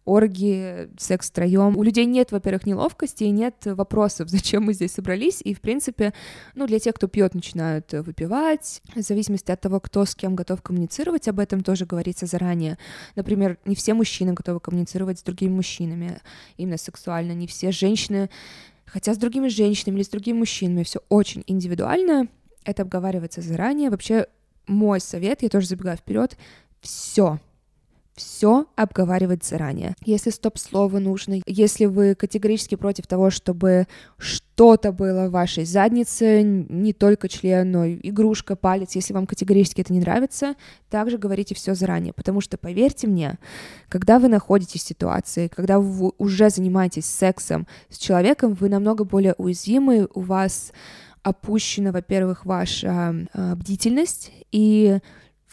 оргии, 0.05 0.89
секс 0.97 1.29
втроем. 1.29 1.77
У 1.77 1.83
людей 1.83 2.05
нет, 2.05 2.31
во-первых, 2.31 2.65
неловкости 2.65 3.23
и 3.23 3.29
нет 3.29 3.55
вопросов, 3.65 4.29
зачем 4.29 4.63
мы 4.63 4.73
здесь 4.73 4.93
собрались. 4.93 5.41
И, 5.43 5.53
в 5.53 5.61
принципе, 5.61 6.13
ну, 6.55 6.67
для 6.67 6.79
тех, 6.79 6.95
кто 6.95 7.07
пьет, 7.07 7.35
начинают 7.35 7.91
выпивать. 7.93 8.81
В 8.95 9.01
зависимости 9.01 9.51
от 9.51 9.61
того, 9.61 9.79
кто 9.79 10.05
с 10.05 10.15
кем 10.15 10.35
готов 10.35 10.61
коммуницировать, 10.61 11.27
об 11.27 11.39
этом 11.39 11.61
тоже 11.61 11.85
говорится 11.85 12.25
заранее. 12.25 12.77
Например, 13.15 13.57
не 13.65 13.75
все 13.75 13.93
мужчины 13.93 14.33
готовы 14.33 14.59
коммуницировать 14.59 15.19
с 15.19 15.23
другими 15.23 15.53
мужчинами, 15.53 16.19
именно 16.57 16.77
сексуально. 16.77 17.33
Не 17.33 17.47
все 17.47 17.71
женщины, 17.71 18.29
хотя 18.85 19.13
с 19.13 19.17
другими 19.17 19.47
женщинами 19.47 19.97
или 19.97 20.03
с 20.03 20.09
другими 20.09 20.39
мужчинами. 20.39 20.83
Все 20.83 21.01
очень 21.09 21.43
индивидуально. 21.47 22.27
Это 22.63 22.83
обговаривается 22.83 23.41
заранее. 23.41 23.89
Вообще, 23.89 24.27
мой 24.67 24.99
совет, 24.99 25.43
я 25.43 25.49
тоже 25.49 25.67
забегаю 25.67 25.97
вперед, 25.97 26.37
все 26.81 27.39
все 28.21 28.65
обговаривать 28.75 29.43
заранее. 29.43 29.95
Если 30.05 30.29
стоп-слово 30.29 30.99
нужно, 30.99 31.41
если 31.45 31.85
вы 31.85 32.15
категорически 32.15 32.75
против 32.75 33.07
того, 33.07 33.29
чтобы 33.29 33.87
что-то 34.17 34.91
было 34.91 35.27
в 35.27 35.31
вашей 35.31 35.65
заднице, 35.65 36.43
не 36.43 36.93
только 36.93 37.27
член, 37.27 37.71
но 37.71 37.85
и 37.85 37.99
игрушка, 38.09 38.55
палец, 38.55 38.95
если 38.95 39.13
вам 39.13 39.25
категорически 39.25 39.81
это 39.81 39.93
не 39.93 39.99
нравится, 39.99 40.55
также 40.89 41.17
говорите 41.17 41.55
все 41.55 41.73
заранее, 41.73 42.13
потому 42.13 42.41
что, 42.41 42.57
поверьте 42.57 43.07
мне, 43.07 43.39
когда 43.89 44.19
вы 44.19 44.27
находитесь 44.27 44.83
в 44.83 44.87
ситуации, 44.87 45.47
когда 45.47 45.79
вы 45.79 46.11
уже 46.17 46.49
занимаетесь 46.49 47.05
сексом 47.05 47.67
с 47.89 47.97
человеком, 47.97 48.53
вы 48.53 48.69
намного 48.69 49.03
более 49.03 49.33
уязвимы, 49.37 50.07
у 50.13 50.21
вас 50.21 50.71
опущена, 51.23 51.91
во-первых, 51.91 52.45
ваша 52.45 53.27
э, 53.33 53.55
бдительность, 53.55 54.31
и 54.51 54.99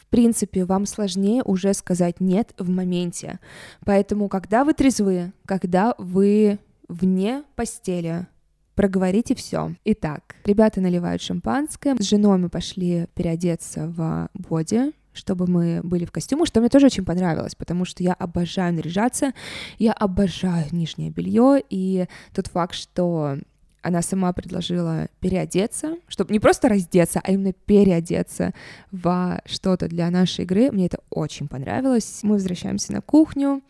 принципе, 0.09 0.65
вам 0.65 0.87
сложнее 0.87 1.43
уже 1.45 1.75
сказать 1.75 2.21
«нет» 2.21 2.55
в 2.59 2.69
моменте. 2.69 3.39
Поэтому, 3.85 4.29
когда 4.29 4.65
вы 4.65 4.75
трезвы, 4.75 5.33
когда 5.47 5.95
вы 5.99 6.59
вне 6.89 7.45
постели, 7.57 8.27
проговорите 8.75 9.35
все. 9.35 9.75
Итак, 9.85 10.37
ребята 10.45 10.81
наливают 10.81 11.21
шампанское. 11.21 11.97
С 11.99 12.05
женой 12.05 12.39
мы 12.39 12.49
пошли 12.49 13.07
переодеться 13.15 13.89
в 13.89 14.29
боди, 14.35 14.93
чтобы 15.13 15.47
мы 15.47 15.81
были 15.83 16.05
в 16.05 16.13
костюмах, 16.13 16.47
что 16.47 16.61
мне 16.61 16.69
тоже 16.69 16.87
очень 16.87 17.05
понравилось, 17.05 17.55
потому 17.55 17.85
что 17.85 18.03
я 18.03 18.13
обожаю 18.13 18.73
наряжаться, 18.73 19.33
я 19.79 19.93
обожаю 19.93 20.67
нижнее 20.71 21.11
белье, 21.11 21.63
и 21.69 22.07
тот 22.33 22.47
факт, 22.47 22.75
что 22.75 23.39
она 23.89 24.03
сама 24.03 24.33
предложила 24.33 25.09
переодеться, 25.21 25.97
чтобы 26.09 26.33
не 26.33 26.41
просто 26.41 26.69
раздеться, 26.69 27.21
а 27.25 27.33
именно 27.33 27.53
переодеться 27.53 28.55
во 28.91 29.41
что-то 29.47 29.89
для 29.89 30.11
нашей 30.11 30.45
игры. 30.45 30.71
Мне 30.71 30.87
это 30.87 31.01
очень 31.11 31.49
понравилось. 31.49 32.21
Мы 32.23 32.35
возвращаемся 32.35 32.93
на 32.93 33.01
кухню, 33.01 33.63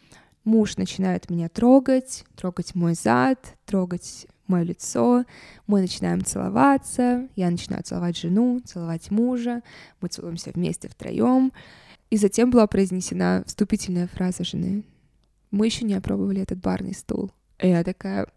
муж 0.45 0.77
начинает 0.77 1.31
меня 1.31 1.49
трогать, 1.49 2.25
трогать 2.37 2.75
мой 2.75 2.95
зад, 2.95 3.39
трогать 3.65 4.27
мое 4.47 4.63
лицо, 4.63 5.25
мы 5.67 5.81
начинаем 5.81 6.25
целоваться, 6.25 7.29
я 7.37 7.51
начинаю 7.51 7.83
целовать 7.83 8.17
жену, 8.17 8.61
целовать 8.65 9.11
мужа, 9.11 9.63
мы 10.01 10.09
целуемся 10.09 10.51
вместе 10.55 10.89
втроем, 10.89 11.53
и 12.11 12.17
затем 12.17 12.51
была 12.51 12.67
произнесена 12.67 13.45
вступительная 13.47 14.09
фраза 14.09 14.45
жены. 14.45 14.85
Мы 15.51 15.67
еще 15.67 15.85
не 15.85 15.95
опробовали 15.95 16.41
этот 16.41 16.59
барный 16.59 16.95
стул. 16.95 17.31
И 17.59 17.69
я 17.69 17.85
такая, 17.85 18.29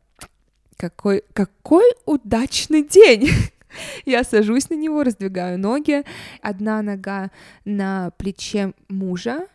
какой, 0.77 1.23
какой 1.33 1.85
удачный 2.05 2.83
день! 2.83 3.29
Я 4.05 4.23
сажусь 4.23 4.69
на 4.69 4.75
него, 4.75 5.03
раздвигаю 5.03 5.57
ноги. 5.59 6.03
Одна 6.41 6.81
нога 6.81 7.31
на 7.65 8.11
плече 8.17 8.73
мужа, 8.89 9.47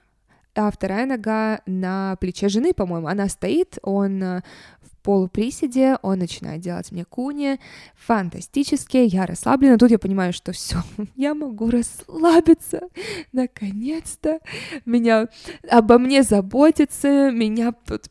а 0.55 0.71
вторая 0.71 1.07
нога 1.07 1.61
на 1.67 2.17
плече 2.17 2.49
жены, 2.49 2.73
по-моему. 2.73 3.09
Она 3.09 3.29
стоит, 3.29 3.79
он 3.83 4.23
э, 4.23 4.43
в 4.81 4.97
полуприседе, 5.03 5.99
он 6.01 6.19
начинает 6.19 6.63
делать 6.63 6.91
мне 6.93 7.05
куни. 7.05 7.61
Фантастически, 7.95 8.97
я 8.97 9.27
расслаблена. 9.27 9.77
Тут 9.77 9.91
я 9.91 9.99
понимаю, 9.99 10.33
что 10.33 10.53
все, 10.53 10.79
я 11.17 11.35
могу 11.35 11.71
расслабиться. 11.71 12.89
Наконец-то. 13.33 14.41
Меня 14.87 15.29
обо 15.71 15.99
мне 15.99 16.23
заботится, 16.23 17.31
меня 17.31 17.73
тут 17.73 18.07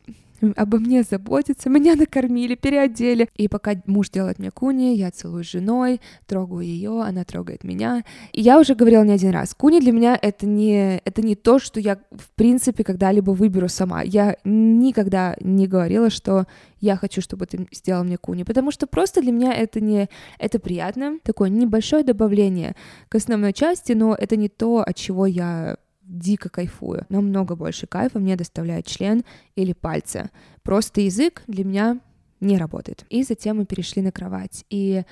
обо 0.55 0.79
мне 0.79 1.03
заботятся, 1.03 1.69
меня 1.69 1.95
накормили, 1.95 2.55
переодели. 2.55 3.29
И 3.35 3.47
пока 3.47 3.73
муж 3.85 4.09
делает 4.09 4.39
мне 4.39 4.51
куни, 4.51 4.95
я 4.95 5.11
целую 5.11 5.43
с 5.43 5.47
женой, 5.47 6.01
трогаю 6.27 6.61
ее, 6.61 7.01
она 7.01 7.23
трогает 7.23 7.63
меня. 7.63 8.03
И 8.33 8.41
я 8.41 8.59
уже 8.59 8.75
говорила 8.75 9.03
не 9.03 9.13
один 9.13 9.31
раз, 9.31 9.53
куни 9.53 9.79
для 9.79 9.91
меня 9.91 10.17
это 10.21 10.45
не, 10.45 10.97
это 10.97 11.21
не 11.21 11.35
то, 11.35 11.59
что 11.59 11.79
я 11.79 11.97
в 12.11 12.29
принципе 12.35 12.83
когда-либо 12.83 13.31
выберу 13.31 13.69
сама. 13.69 14.01
Я 14.01 14.37
никогда 14.43 15.35
не 15.39 15.67
говорила, 15.67 16.09
что 16.09 16.45
я 16.79 16.95
хочу, 16.95 17.21
чтобы 17.21 17.45
ты 17.45 17.67
сделал 17.71 18.03
мне 18.03 18.17
куни, 18.17 18.43
потому 18.43 18.71
что 18.71 18.87
просто 18.87 19.21
для 19.21 19.31
меня 19.31 19.53
это 19.53 19.81
не, 19.81 20.09
это 20.37 20.59
приятно, 20.59 21.19
такое 21.23 21.49
небольшое 21.49 22.03
добавление 22.03 22.75
к 23.09 23.15
основной 23.15 23.53
части, 23.53 23.93
но 23.93 24.15
это 24.15 24.35
не 24.35 24.49
то, 24.49 24.83
от 24.85 24.95
чего 24.95 25.25
я 25.25 25.77
дико 26.05 26.49
кайфую. 26.49 27.05
Намного 27.09 27.55
больше 27.55 27.87
кайфа 27.87 28.19
мне 28.19 28.35
доставляет 28.35 28.85
член 28.85 29.23
или 29.55 29.73
пальцы. 29.73 30.29
Просто 30.63 31.01
язык 31.01 31.43
для 31.47 31.65
меня 31.65 31.99
не 32.39 32.57
работает. 32.57 33.05
И 33.09 33.23
затем 33.23 33.57
мы 33.57 33.65
перешли 33.65 34.01
на 34.01 34.11
кровать. 34.11 34.65
И 34.69 35.03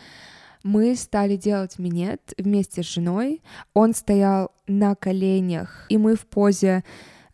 мы 0.63 0.95
стали 0.95 1.35
делать 1.35 1.79
минет 1.79 2.33
вместе 2.37 2.83
с 2.83 2.85
женой. 2.85 3.41
Он 3.73 3.93
стоял 3.93 4.51
на 4.67 4.95
коленях, 4.95 5.85
и 5.89 5.97
мы 5.97 6.15
в 6.15 6.25
позе 6.25 6.83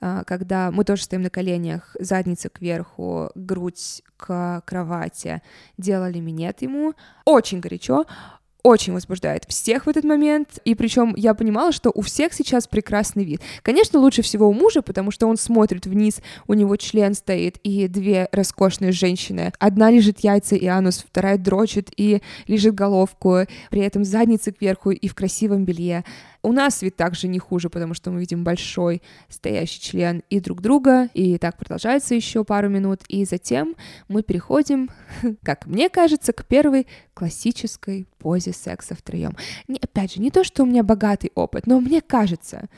а, 0.01 0.23
когда 0.23 0.71
мы 0.71 0.85
тоже 0.85 1.03
стоим 1.03 1.23
на 1.23 1.29
коленях, 1.29 1.95
задница 1.99 2.49
кверху, 2.49 3.31
грудь 3.35 4.01
к 4.17 4.63
кровати, 4.65 5.41
делали 5.77 6.19
минет 6.19 6.61
ему. 6.61 6.93
Очень 7.25 7.59
горячо, 7.59 8.05
очень 8.63 8.93
возбуждает 8.93 9.45
всех 9.47 9.85
в 9.85 9.89
этот 9.89 10.03
момент, 10.03 10.59
и 10.65 10.75
причем 10.75 11.13
я 11.15 11.33
понимала, 11.33 11.71
что 11.71 11.91
у 11.93 12.01
всех 12.01 12.33
сейчас 12.33 12.67
прекрасный 12.67 13.23
вид. 13.23 13.41
Конечно, 13.61 13.99
лучше 13.99 14.21
всего 14.21 14.49
у 14.49 14.53
мужа, 14.53 14.81
потому 14.81 15.11
что 15.11 15.27
он 15.27 15.37
смотрит 15.37 15.85
вниз, 15.85 16.21
у 16.47 16.53
него 16.53 16.75
член 16.75 17.13
стоит, 17.13 17.57
и 17.63 17.87
две 17.87 18.27
роскошные 18.31 18.91
женщины. 18.91 19.53
Одна 19.59 19.89
лежит 19.89 20.19
яйца 20.19 20.55
и 20.55 20.65
анус, 20.65 21.05
вторая 21.07 21.37
дрочит 21.37 21.89
и 21.95 22.21
лежит 22.47 22.75
головку, 22.75 23.45
при 23.69 23.81
этом 23.81 24.03
задница 24.03 24.51
кверху 24.51 24.91
и 24.91 25.07
в 25.07 25.15
красивом 25.15 25.63
белье. 25.63 26.03
У 26.41 26.53
нас 26.53 26.81
вид 26.81 26.95
также 26.95 27.27
не 27.27 27.39
хуже, 27.39 27.69
потому 27.69 27.93
что 27.93 28.11
мы 28.11 28.21
видим 28.21 28.43
большой 28.43 29.01
стоящий 29.27 29.81
член 29.81 30.23
и 30.29 30.39
друг 30.39 30.61
друга, 30.61 31.09
и 31.13 31.37
так 31.37 31.57
продолжается 31.57 32.15
еще 32.15 32.45
пару 32.45 32.69
минут, 32.69 33.01
и 33.09 33.25
затем 33.25 33.75
мы 34.07 34.23
переходим, 34.23 34.89
как 35.43 35.65
мне 35.65 35.89
кажется, 35.89 36.31
к 36.31 36.45
первой 36.45 36.87
классической 37.13 38.07
позе 38.17 38.53
секса 38.53 38.95
втроем. 38.95 39.35
Не, 39.67 39.79
опять 39.79 40.13
же, 40.13 40.21
не 40.21 40.31
то, 40.31 40.43
что 40.43 40.63
у 40.63 40.65
меня 40.65 40.83
богатый 40.83 41.31
опыт, 41.35 41.67
но 41.67 41.81
мне 41.81 42.01
кажется, 42.01 42.69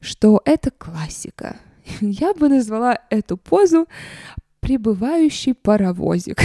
что 0.00 0.40
это 0.44 0.70
классика. 0.70 1.56
Я 2.00 2.32
бы 2.34 2.48
назвала 2.48 3.00
эту 3.10 3.36
позу 3.36 3.86
прибывающий 4.60 5.54
паровозик. 5.54 6.40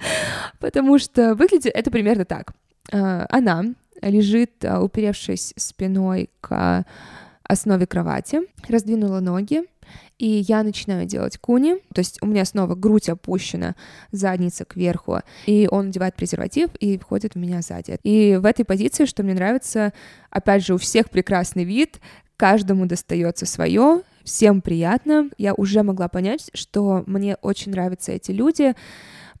Потому 0.60 0.98
что 0.98 1.34
выглядит 1.34 1.72
это 1.74 1.90
примерно 1.90 2.24
так. 2.24 2.52
А, 2.92 3.26
она 3.30 3.64
лежит, 4.00 4.64
а, 4.64 4.82
уперевшись 4.82 5.52
спиной 5.56 6.30
к 6.40 6.84
основе 7.44 7.86
кровати, 7.86 8.40
раздвинула 8.68 9.20
ноги, 9.20 9.62
и 10.18 10.44
я 10.48 10.62
начинаю 10.62 11.04
делать 11.06 11.36
куни, 11.38 11.76
то 11.92 11.98
есть 11.98 12.18
у 12.22 12.26
меня 12.26 12.44
снова 12.44 12.74
грудь 12.74 13.08
опущена, 13.08 13.74
задница 14.12 14.64
кверху, 14.64 15.20
и 15.46 15.68
он 15.70 15.86
надевает 15.86 16.14
презерватив 16.14 16.70
и 16.78 16.96
входит 16.98 17.34
в 17.34 17.38
меня 17.38 17.60
сзади. 17.60 17.98
И 18.04 18.36
в 18.36 18.46
этой 18.46 18.64
позиции, 18.64 19.04
что 19.04 19.22
мне 19.22 19.34
нравится, 19.34 19.92
опять 20.30 20.64
же, 20.64 20.74
у 20.74 20.78
всех 20.78 21.10
прекрасный 21.10 21.64
вид, 21.64 22.00
каждому 22.36 22.86
достается 22.86 23.46
свое, 23.46 24.02
всем 24.24 24.62
приятно. 24.62 25.28
Я 25.38 25.54
уже 25.54 25.82
могла 25.82 26.08
понять, 26.08 26.50
что 26.54 27.02
мне 27.06 27.36
очень 27.42 27.72
нравятся 27.72 28.12
эти 28.12 28.30
люди, 28.30 28.74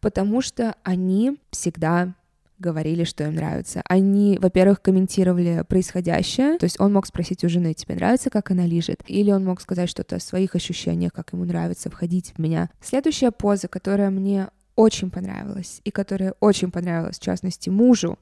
потому 0.00 0.42
что 0.42 0.74
они 0.82 1.38
всегда 1.50 2.14
говорили, 2.62 3.04
что 3.04 3.24
им 3.24 3.34
нравится. 3.34 3.82
Они, 3.84 4.38
во-первых, 4.40 4.80
комментировали 4.80 5.64
происходящее, 5.68 6.56
то 6.56 6.64
есть 6.64 6.80
он 6.80 6.92
мог 6.94 7.06
спросить 7.06 7.44
у 7.44 7.48
жены, 7.48 7.74
тебе 7.74 7.94
нравится, 7.94 8.30
как 8.30 8.50
она 8.50 8.64
лежит, 8.64 9.02
или 9.06 9.30
он 9.30 9.44
мог 9.44 9.60
сказать 9.60 9.90
что-то 9.90 10.16
о 10.16 10.20
своих 10.20 10.54
ощущениях, 10.54 11.12
как 11.12 11.32
ему 11.34 11.44
нравится 11.44 11.90
входить 11.90 12.32
в 12.34 12.38
меня. 12.38 12.70
Следующая 12.80 13.32
поза, 13.32 13.68
которая 13.68 14.08
мне 14.10 14.48
очень 14.76 15.10
понравилась, 15.10 15.80
и 15.84 15.90
которая 15.90 16.34
очень 16.40 16.70
понравилась, 16.70 17.18
в 17.18 17.22
частности, 17.22 17.68
мужу, 17.68 18.18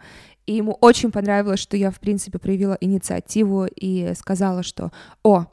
и 0.47 0.55
ему 0.55 0.77
очень 0.81 1.13
понравилось, 1.13 1.61
что 1.61 1.77
я, 1.77 1.91
в 1.91 2.01
принципе, 2.01 2.39
проявила 2.39 2.77
инициативу 2.81 3.67
и 3.67 4.13
сказала, 4.17 4.63
что 4.63 4.91
«О, 5.23 5.47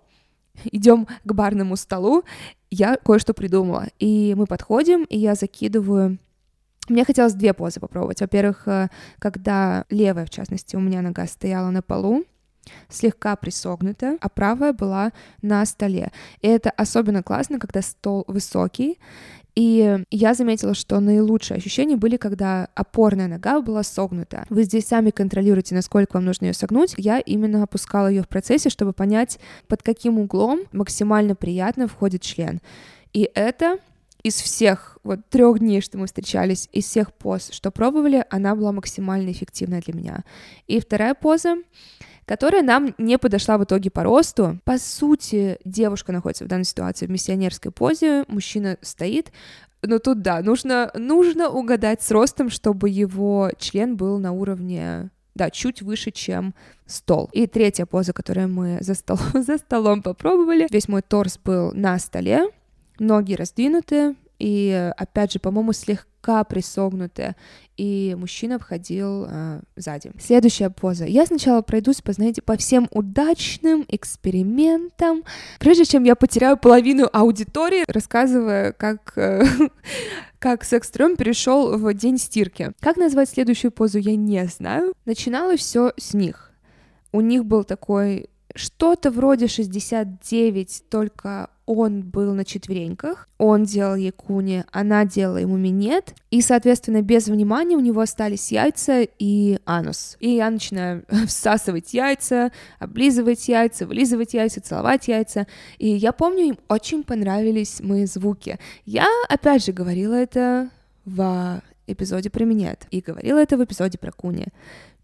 идем 0.71 1.07
к 1.23 1.33
барному 1.33 1.75
столу, 1.75 2.23
я 2.71 2.97
кое-что 2.97 3.33
придумала». 3.33 3.85
И 3.99 4.33
мы 4.35 4.47
подходим, 4.47 5.03
и 5.03 5.17
я 5.19 5.35
закидываю 5.35 6.17
мне 6.89 7.05
хотелось 7.05 7.33
две 7.33 7.53
позы 7.53 7.79
попробовать. 7.79 8.21
Во-первых, 8.21 8.67
э, 8.67 8.89
когда 9.19 9.85
левая, 9.89 10.25
в 10.25 10.29
частности, 10.29 10.75
у 10.75 10.79
меня 10.79 11.01
нога 11.01 11.27
стояла 11.27 11.69
на 11.69 11.81
полу, 11.81 12.23
слегка 12.89 13.35
присогнута, 13.35 14.17
а 14.21 14.29
правая 14.29 14.73
была 14.73 15.11
на 15.41 15.65
столе. 15.65 16.11
И 16.41 16.47
это 16.47 16.69
особенно 16.69 17.23
классно, 17.23 17.59
когда 17.59 17.81
стол 17.81 18.25
высокий. 18.27 18.99
И 19.55 20.03
я 20.11 20.35
заметила, 20.35 20.75
что 20.75 20.99
наилучшие 20.99 21.57
ощущения 21.57 21.95
были, 21.95 22.17
когда 22.17 22.69
опорная 22.75 23.27
нога 23.27 23.59
была 23.59 23.81
согнута. 23.81 24.45
Вы 24.49 24.63
здесь 24.63 24.85
сами 24.85 25.09
контролируете, 25.09 25.73
насколько 25.73 26.17
вам 26.17 26.25
нужно 26.25 26.45
ее 26.45 26.53
согнуть. 26.53 26.93
Я 26.97 27.19
именно 27.19 27.63
опускала 27.63 28.05
ее 28.05 28.21
в 28.21 28.27
процессе, 28.27 28.69
чтобы 28.69 28.93
понять, 28.93 29.39
под 29.67 29.81
каким 29.81 30.19
углом 30.19 30.59
максимально 30.71 31.33
приятно 31.33 31.87
входит 31.87 32.21
член. 32.21 32.61
И 33.13 33.31
это 33.33 33.79
из 34.27 34.35
всех 34.35 34.97
вот 35.03 35.21
трех 35.29 35.59
дней, 35.59 35.79
что 35.79 35.97
мы 35.97 36.07
встречались, 36.07 36.67
из 36.73 36.85
всех 36.85 37.13
поз, 37.13 37.49
что 37.51 37.71
пробовали, 37.71 38.25
она 38.29 38.55
была 38.55 38.73
максимально 38.73 39.31
эффективная 39.31 39.81
для 39.81 39.93
меня. 39.93 40.23
И 40.67 40.81
вторая 40.81 41.13
поза, 41.13 41.55
которая 42.25 42.61
нам 42.61 42.93
не 42.97 43.17
подошла 43.17 43.57
в 43.57 43.63
итоге 43.63 43.89
по 43.89 44.03
росту. 44.03 44.59
По 44.65 44.77
сути, 44.77 45.59
девушка 45.63 46.11
находится 46.11 46.43
в 46.43 46.47
данной 46.47 46.65
ситуации 46.65 47.05
в 47.05 47.09
миссионерской 47.09 47.71
позе, 47.71 48.25
мужчина 48.27 48.77
стоит, 48.81 49.31
но 49.81 49.99
тут 49.99 50.21
да, 50.21 50.41
нужно, 50.41 50.91
нужно 50.93 51.49
угадать 51.49 52.01
с 52.01 52.11
ростом, 52.11 52.49
чтобы 52.49 52.89
его 52.89 53.51
член 53.57 53.95
был 53.95 54.19
на 54.19 54.33
уровне 54.33 55.09
да, 55.35 55.51
чуть 55.51 55.81
выше, 55.81 56.11
чем 56.11 56.53
стол. 56.85 57.29
И 57.31 57.47
третья 57.47 57.85
поза, 57.85 58.11
которую 58.11 58.49
мы 58.49 58.79
за, 58.81 58.95
стол, 58.95 59.19
за 59.33 59.57
столом 59.57 60.01
попробовали, 60.01 60.67
весь 60.69 60.89
мой 60.89 61.01
торс 61.01 61.39
был 61.41 61.71
на 61.73 61.97
столе, 61.99 62.49
ноги 62.99 63.33
раздвинуты, 63.33 64.15
и, 64.39 64.91
опять 64.97 65.33
же, 65.33 65.39
по-моему, 65.39 65.73
слегка 65.73 66.43
присогнуты, 66.43 67.35
и 67.75 68.15
мужчина 68.17 68.55
обходил 68.55 69.25
э, 69.27 69.61
сзади. 69.75 70.11
Следующая 70.19 70.69
поза. 70.69 71.05
Я 71.05 71.25
сначала 71.25 71.61
пройдусь, 71.61 72.01
познаете, 72.01 72.41
по 72.41 72.55
всем 72.57 72.87
удачным 72.91 73.85
экспериментам, 73.87 75.23
прежде 75.59 75.85
чем 75.85 76.03
я 76.03 76.15
потеряю 76.15 76.57
половину 76.57 77.09
аудитории, 77.11 77.83
рассказывая, 77.87 78.73
как, 78.73 79.13
э, 79.15 79.43
как 80.39 80.63
секс-трем 80.63 81.15
перешел 81.15 81.77
в 81.77 81.93
день 81.93 82.17
стирки. 82.17 82.73
Как 82.79 82.97
назвать 82.97 83.29
следующую 83.29 83.71
позу, 83.71 83.97
я 83.97 84.15
не 84.15 84.45
знаю. 84.45 84.93
Начиналось 85.05 85.61
все 85.61 85.93
с 85.97 86.13
них. 86.13 86.51
У 87.11 87.21
них 87.21 87.45
был 87.45 87.63
такой 87.63 88.29
что-то 88.53 89.11
вроде 89.11 89.47
69, 89.47 90.83
только 90.89 91.49
он 91.67 92.01
был 92.01 92.33
на 92.33 92.45
четвереньках, 92.45 93.27
он 93.37 93.65
делал 93.65 93.95
ей 93.95 94.11
куни, 94.11 94.63
она 94.71 95.03
делала 95.03 95.37
ему 95.37 95.57
минет, 95.57 96.15
и, 96.31 96.41
соответственно, 96.41 97.01
без 97.01 97.27
внимания 97.27 97.75
у 97.75 97.81
него 97.81 97.99
остались 97.99 98.53
яйца 98.53 99.01
и 99.19 99.59
анус. 99.65 100.15
И 100.21 100.29
я 100.29 100.49
начинаю 100.49 101.03
всасывать 101.27 101.93
яйца, 101.93 102.53
облизывать 102.79 103.45
яйца, 103.49 103.85
вылизывать 103.85 104.33
яйца, 104.33 104.61
целовать 104.61 105.09
яйца. 105.09 105.45
И 105.77 105.89
я 105.89 106.13
помню, 106.13 106.45
им 106.45 106.59
очень 106.69 107.03
понравились 107.03 107.81
мои 107.81 108.05
звуки. 108.05 108.57
Я, 108.85 109.07
опять 109.27 109.65
же, 109.65 109.73
говорила 109.73 110.13
это 110.13 110.69
в 111.03 111.61
эпизоде 111.85 112.29
про 112.29 112.45
минет 112.45 112.87
и 112.91 113.01
говорила 113.01 113.39
это 113.39 113.57
в 113.57 113.63
эпизоде 113.63 113.97
про 113.97 114.13
куни. 114.13 114.47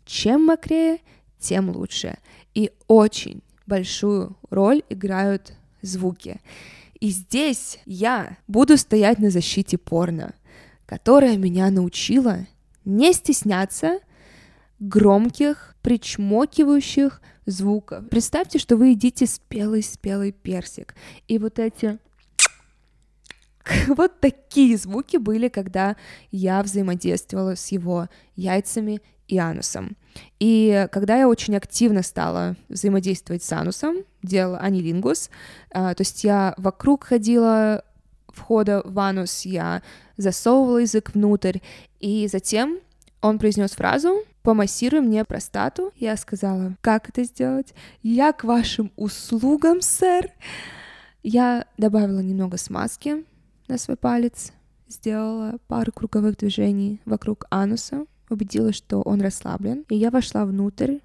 Чем 0.06 0.46
мокрее, 0.46 1.00
тем 1.40 1.70
лучше. 1.70 2.18
И 2.54 2.72
очень 2.88 3.42
большую 3.66 4.38
роль 4.50 4.82
играют 4.88 5.54
звуки. 5.84 6.42
И 7.00 7.10
здесь 7.10 7.80
я 7.86 8.38
буду 8.48 8.78
стоять 8.78 9.20
на 9.20 9.30
защите 9.30 9.78
порно, 9.78 10.34
которая 10.88 11.38
меня 11.38 11.70
научила 11.70 12.48
не 12.86 13.14
стесняться 13.14 14.00
громких, 14.80 15.76
причмокивающих 15.82 17.22
звуков. 17.46 18.10
Представьте, 18.10 18.58
что 18.58 18.78
вы 18.78 18.88
едите 18.90 19.28
спелый-спелый 19.28 20.32
персик, 20.32 20.96
и 21.28 21.38
вот 21.38 21.60
эти 21.60 22.00
вот 23.88 24.20
такие 24.20 24.78
звуки 24.78 25.18
были, 25.18 25.48
когда 25.48 25.96
я 26.32 26.62
взаимодействовала 26.64 27.56
с 27.56 27.72
его 27.72 28.08
яйцами 28.36 29.02
и 29.28 29.38
анусом. 29.38 29.96
И 30.40 30.88
когда 30.92 31.18
я 31.18 31.28
очень 31.28 31.56
активно 31.56 32.04
стала 32.04 32.56
взаимодействовать 32.70 33.44
с 33.44 33.52
анусом, 33.52 33.98
делала 34.22 34.60
анилингус, 34.60 35.30
а, 35.72 35.94
то 35.94 36.02
есть 36.02 36.24
я 36.24 36.54
вокруг 36.58 37.06
ходила 37.06 37.84
входа 38.28 38.82
в 38.84 39.00
анус, 39.00 39.46
я 39.46 39.82
засовывала 40.18 40.80
язык 40.80 41.14
внутрь, 41.14 41.60
и 42.00 42.28
затем 42.28 42.80
он 43.22 43.40
произнес 43.40 43.72
фразу 43.72 44.24
«Помассируй 44.42 45.00
мне 45.00 45.24
простату». 45.24 45.94
Я 45.96 46.18
сказала 46.18 46.76
«Как 46.82 47.08
это 47.10 47.24
сделать?» 47.24 47.74
«Я 48.02 48.34
к 48.34 48.44
вашим 48.44 48.92
услугам, 48.98 49.82
сэр». 49.82 50.30
Я 51.24 51.66
добавила 51.78 52.20
немного 52.20 52.58
смазки 52.58 53.24
на 53.68 53.78
свой 53.78 53.98
палец, 53.98 54.52
сделала 54.88 55.58
пару 55.68 55.92
круговых 55.92 56.38
движений 56.38 57.02
вокруг 57.06 57.46
ануса, 57.50 58.06
убедилась, 58.30 58.76
что 58.76 59.02
он 59.02 59.22
расслаблен, 59.22 59.86
и 59.90 59.96
я 59.96 60.10
вошла 60.10 60.46
внутрь, 60.46 61.00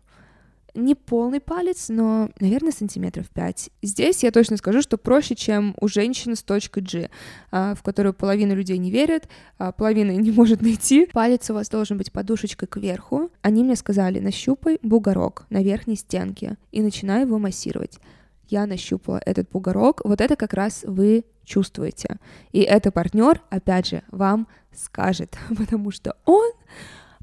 не 0.74 0.94
полный 0.94 1.40
палец, 1.40 1.88
но, 1.88 2.30
наверное, 2.40 2.72
сантиметров 2.72 3.28
5. 3.30 3.70
Здесь 3.82 4.22
я 4.22 4.30
точно 4.30 4.56
скажу, 4.56 4.80
что 4.80 4.96
проще, 4.96 5.34
чем 5.34 5.74
у 5.80 5.88
женщины 5.88 6.36
с 6.36 6.42
точкой 6.42 6.82
G, 6.82 7.10
а, 7.50 7.74
в 7.74 7.82
которую 7.82 8.14
половина 8.14 8.52
людей 8.52 8.78
не 8.78 8.90
верит, 8.90 9.28
а 9.58 9.72
половина 9.72 10.12
не 10.12 10.30
может 10.30 10.60
найти. 10.62 11.06
Палец 11.12 11.50
у 11.50 11.54
вас 11.54 11.68
должен 11.68 11.98
быть 11.98 12.12
подушечкой 12.12 12.68
кверху. 12.68 13.30
Они 13.42 13.64
мне 13.64 13.76
сказали, 13.76 14.20
нащупай 14.20 14.78
бугорок 14.82 15.46
на 15.50 15.62
верхней 15.62 15.96
стенке 15.96 16.56
и 16.70 16.80
начинай 16.80 17.22
его 17.22 17.38
массировать. 17.38 17.98
Я 18.48 18.66
нащупала 18.66 19.20
этот 19.26 19.50
бугорок, 19.50 20.00
вот 20.04 20.20
это 20.20 20.36
как 20.36 20.54
раз 20.54 20.84
вы 20.86 21.24
чувствуете. 21.48 22.18
И 22.52 22.60
это 22.60 22.92
партнер, 22.92 23.40
опять 23.50 23.88
же, 23.88 24.02
вам 24.10 24.46
скажет, 24.72 25.36
потому 25.56 25.90
что 25.90 26.16
он 26.24 26.52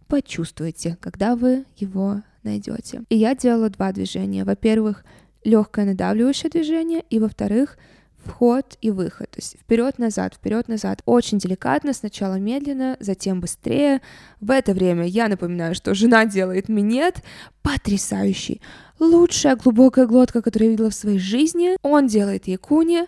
почувствуете, 0.07 0.97
когда 0.99 1.35
вы 1.35 1.65
его 1.77 2.21
найдете. 2.43 3.03
И 3.09 3.15
я 3.15 3.35
делала 3.35 3.69
два 3.69 3.91
движения. 3.91 4.43
Во-первых, 4.43 5.05
легкое 5.43 5.85
надавливающее 5.85 6.49
движение, 6.49 7.03
и 7.09 7.19
во-вторых, 7.19 7.77
вход 8.23 8.77
и 8.81 8.91
выход. 8.91 9.29
То 9.31 9.37
есть 9.37 9.57
вперед-назад, 9.59 10.33
вперед-назад. 10.33 11.01
Очень 11.05 11.37
деликатно, 11.37 11.93
сначала 11.93 12.35
медленно, 12.35 12.97
затем 12.99 13.39
быстрее. 13.39 14.01
В 14.41 14.51
это 14.51 14.73
время 14.73 15.05
я 15.05 15.27
напоминаю, 15.27 15.75
что 15.75 15.93
жена 15.93 16.25
делает 16.25 16.67
минет, 16.67 17.23
потрясающий. 17.61 18.61
Лучшая 18.99 19.55
глубокая 19.55 20.07
глотка, 20.07 20.41
которую 20.41 20.69
я 20.69 20.71
видела 20.71 20.89
в 20.89 20.95
своей 20.95 21.19
жизни. 21.19 21.77
Он 21.83 22.07
делает 22.07 22.47
якуни, 22.47 23.05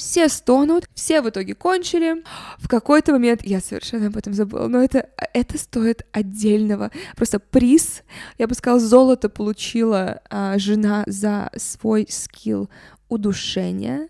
все 0.00 0.28
стонут, 0.28 0.88
все 0.94 1.20
в 1.20 1.28
итоге 1.28 1.54
кончили. 1.54 2.24
В 2.58 2.68
какой-то 2.68 3.12
момент 3.12 3.42
я 3.44 3.60
совершенно 3.60 4.06
об 4.06 4.16
этом 4.16 4.32
забыла, 4.32 4.66
но 4.66 4.82
это, 4.82 5.10
это 5.34 5.58
стоит 5.58 6.06
отдельного. 6.10 6.90
Просто 7.16 7.38
приз, 7.38 8.02
я 8.38 8.48
бы 8.48 8.54
сказала, 8.54 8.80
золото 8.80 9.28
получила 9.28 10.22
а, 10.30 10.58
жена 10.58 11.04
за 11.06 11.50
свой 11.56 12.06
скилл 12.08 12.70
удушения 13.08 14.08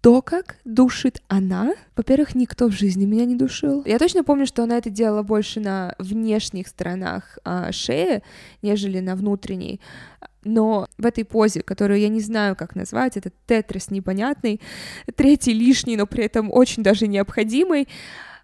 то, 0.00 0.22
как 0.22 0.56
душит 0.64 1.22
она, 1.28 1.74
во-первых, 1.94 2.34
никто 2.34 2.68
в 2.68 2.72
жизни 2.72 3.04
меня 3.04 3.26
не 3.26 3.36
душил. 3.36 3.84
Я 3.84 3.98
точно 3.98 4.24
помню, 4.24 4.46
что 4.46 4.62
она 4.62 4.78
это 4.78 4.88
делала 4.88 5.22
больше 5.22 5.60
на 5.60 5.94
внешних 5.98 6.68
сторонах 6.68 7.38
а, 7.44 7.70
шеи, 7.70 8.22
нежели 8.62 9.00
на 9.00 9.14
внутренней. 9.14 9.78
Но 10.44 10.88
в 10.96 11.06
этой 11.06 11.24
позе, 11.24 11.62
которую 11.62 12.00
я 12.00 12.08
не 12.08 12.20
знаю, 12.20 12.56
как 12.56 12.74
назвать, 12.74 13.16
этот 13.16 13.34
тетрис 13.46 13.90
непонятный, 13.90 14.60
третий 15.14 15.52
лишний, 15.52 15.96
но 15.96 16.06
при 16.06 16.24
этом 16.24 16.50
очень 16.52 16.82
даже 16.82 17.06
необходимый, 17.06 17.88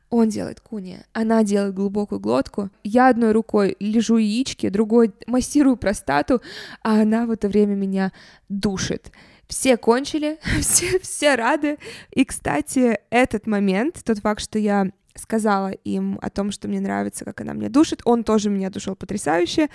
он 0.09 0.29
делает 0.29 0.61
куни, 0.61 0.99
она 1.13 1.43
делает 1.43 1.75
глубокую 1.75 2.21
глотку. 2.21 2.71
Я 2.85 3.09
одной 3.09 3.33
рукой 3.33 3.77
лежу 3.81 4.19
яички, 4.19 4.69
другой 4.69 5.13
массирую 5.27 5.77
простату, 5.77 6.43
а 6.83 7.01
она 7.01 7.27
в 7.27 7.31
это 7.31 7.49
время 7.49 7.75
меня 7.75 8.13
душит 8.49 9.11
все 9.49 9.77
кончили, 9.77 10.39
все, 10.61 10.99
все 10.99 11.35
рады. 11.35 11.79
И, 12.11 12.25
кстати, 12.25 12.99
этот 13.11 13.47
момент, 13.47 14.03
тот 14.05 14.19
факт, 14.19 14.43
что 14.43 14.59
я 14.59 14.91
сказала 15.15 15.71
им 15.71 16.19
о 16.21 16.31
том, 16.31 16.51
что 16.51 16.69
мне 16.69 16.81
нравится, 16.81 17.25
как 17.25 17.41
она 17.41 17.55
меня 17.55 17.69
душит, 17.69 18.03
он 18.05 18.23
тоже 18.23 18.51
меня 18.51 18.71
душил 18.71 18.97
потрясающе. 18.97 19.69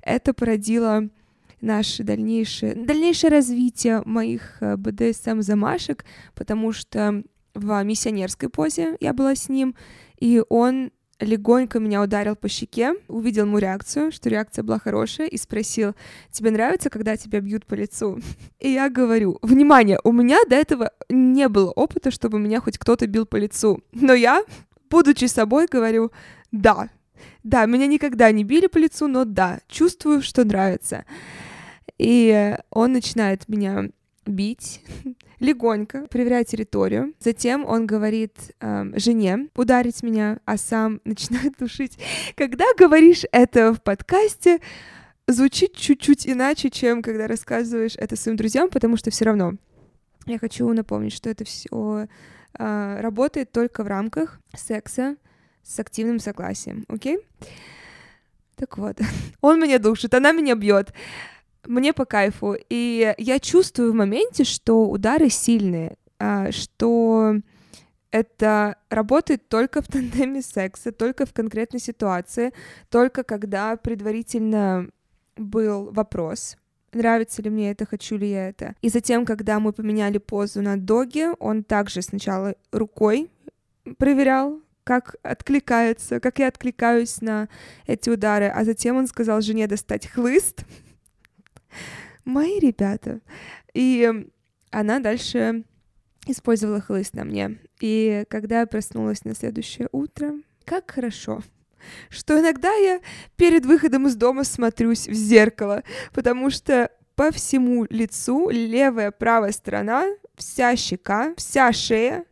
Это 0.00 0.32
породило 0.32 1.08
наше 1.60 2.02
дальнейшее, 2.02 2.74
дальнейшее 2.74 3.30
развитие 3.30 4.02
моих 4.04 4.58
э, 4.60 4.76
БДСМ-замашек, 4.76 6.04
потому 6.34 6.72
что 6.72 7.22
в 7.54 7.82
миссионерской 7.82 8.48
позе 8.48 8.96
я 9.00 9.12
была 9.12 9.34
с 9.34 9.48
ним, 9.48 9.74
и 10.18 10.42
он 10.48 10.90
легонько 11.20 11.78
меня 11.78 12.02
ударил 12.02 12.36
по 12.36 12.48
щеке, 12.48 12.94
увидел 13.08 13.46
мою 13.46 13.58
реакцию, 13.58 14.12
что 14.12 14.28
реакция 14.28 14.62
была 14.62 14.78
хорошая, 14.78 15.28
и 15.28 15.36
спросил, 15.38 15.94
тебе 16.30 16.50
нравится, 16.50 16.90
когда 16.90 17.16
тебя 17.16 17.40
бьют 17.40 17.64
по 17.64 17.74
лицу? 17.74 18.20
И 18.60 18.70
я 18.70 18.90
говорю, 18.90 19.38
внимание, 19.42 19.98
у 20.04 20.12
меня 20.12 20.38
до 20.48 20.56
этого 20.56 20.92
не 21.08 21.48
было 21.48 21.70
опыта, 21.70 22.10
чтобы 22.10 22.38
меня 22.38 22.60
хоть 22.60 22.78
кто-то 22.78 23.06
бил 23.06 23.26
по 23.26 23.36
лицу, 23.36 23.80
но 23.92 24.12
я, 24.12 24.44
будучи 24.90 25.24
собой, 25.24 25.66
говорю, 25.70 26.12
да, 26.52 26.90
да, 27.42 27.66
меня 27.66 27.86
никогда 27.86 28.30
не 28.32 28.44
били 28.44 28.66
по 28.66 28.78
лицу, 28.78 29.08
но 29.08 29.24
да, 29.24 29.60
чувствую, 29.68 30.22
что 30.22 30.44
нравится. 30.44 31.04
И 31.98 32.56
он 32.70 32.92
начинает 32.92 33.48
меня 33.48 33.88
бить, 34.26 34.82
легонько, 35.40 36.06
проверяя 36.08 36.44
территорию. 36.44 37.14
Затем 37.20 37.64
он 37.64 37.86
говорит 37.86 38.34
э, 38.60 38.92
жене 38.96 39.48
ударить 39.54 40.02
меня, 40.02 40.40
а 40.44 40.56
сам 40.56 41.00
начинает 41.04 41.56
душить. 41.58 41.98
Когда 42.36 42.64
говоришь 42.76 43.24
это 43.32 43.72
в 43.72 43.82
подкасте, 43.82 44.60
звучит 45.26 45.74
чуть-чуть 45.74 46.28
иначе, 46.28 46.70
чем 46.70 47.02
когда 47.02 47.26
рассказываешь 47.26 47.96
это 47.96 48.16
своим 48.16 48.36
друзьям, 48.36 48.68
потому 48.70 48.96
что 48.96 49.10
все 49.10 49.24
равно 49.24 49.54
я 50.26 50.38
хочу 50.38 50.70
напомнить, 50.72 51.12
что 51.12 51.30
это 51.30 51.44
все 51.44 52.08
э, 52.58 53.00
работает 53.00 53.52
только 53.52 53.84
в 53.84 53.86
рамках 53.86 54.40
секса 54.56 55.16
с 55.66 55.78
активным 55.80 56.18
согласием, 56.18 56.84
окей? 56.88 57.18
Так 58.56 58.78
вот, 58.78 58.98
он 59.40 59.60
меня 59.60 59.78
душит, 59.78 60.14
она 60.14 60.32
меня 60.32 60.54
бьет 60.54 60.92
мне 61.68 61.92
по 61.92 62.04
кайфу. 62.04 62.56
И 62.70 63.14
я 63.18 63.38
чувствую 63.38 63.92
в 63.92 63.94
моменте, 63.94 64.44
что 64.44 64.88
удары 64.88 65.28
сильные, 65.28 65.96
а, 66.18 66.50
что 66.52 67.36
это 68.10 68.76
работает 68.88 69.48
только 69.48 69.82
в 69.82 69.88
тандеме 69.88 70.42
секса, 70.42 70.92
только 70.92 71.26
в 71.26 71.32
конкретной 71.32 71.80
ситуации, 71.80 72.52
только 72.88 73.24
когда 73.24 73.76
предварительно 73.76 74.88
был 75.36 75.90
вопрос, 75.92 76.56
нравится 76.92 77.42
ли 77.42 77.50
мне 77.50 77.72
это, 77.72 77.84
хочу 77.84 78.16
ли 78.16 78.30
я 78.30 78.48
это. 78.48 78.74
И 78.80 78.88
затем, 78.88 79.26
когда 79.26 79.60
мы 79.60 79.72
поменяли 79.72 80.18
позу 80.18 80.62
на 80.62 80.78
доге, 80.78 81.32
он 81.32 81.62
также 81.62 82.00
сначала 82.00 82.54
рукой 82.72 83.30
проверял, 83.98 84.60
как 84.86 85.16
откликается, 85.24 86.20
как 86.20 86.38
я 86.38 86.46
откликаюсь 86.46 87.20
на 87.20 87.48
эти 87.88 88.08
удары, 88.08 88.46
а 88.46 88.64
затем 88.64 88.96
он 88.96 89.08
сказал 89.08 89.40
жене 89.40 89.66
достать 89.66 90.06
хлыст, 90.06 90.64
мои 92.24 92.60
ребята. 92.60 93.20
И 93.74 94.28
она 94.70 95.00
дальше 95.00 95.64
использовала 96.26 96.80
хлыст 96.80 97.14
на 97.14 97.24
мне. 97.24 97.58
И 97.80 98.24
когда 98.28 98.60
я 98.60 98.66
проснулась 98.66 99.24
на 99.24 99.34
следующее 99.34 99.88
утро, 99.90 100.34
как 100.64 100.88
хорошо, 100.92 101.42
что 102.08 102.38
иногда 102.38 102.72
я 102.72 103.00
перед 103.34 103.66
выходом 103.66 104.06
из 104.06 104.14
дома 104.14 104.44
смотрюсь 104.44 105.08
в 105.08 105.14
зеркало, 105.14 105.82
потому 106.12 106.48
что 106.48 106.92
по 107.16 107.32
всему 107.32 107.86
лицу 107.90 108.50
левая 108.50 109.10
правая 109.10 109.50
сторона 109.50 110.06
вся 110.36 110.76
щека, 110.76 111.34
вся 111.36 111.72
шея 111.72 112.24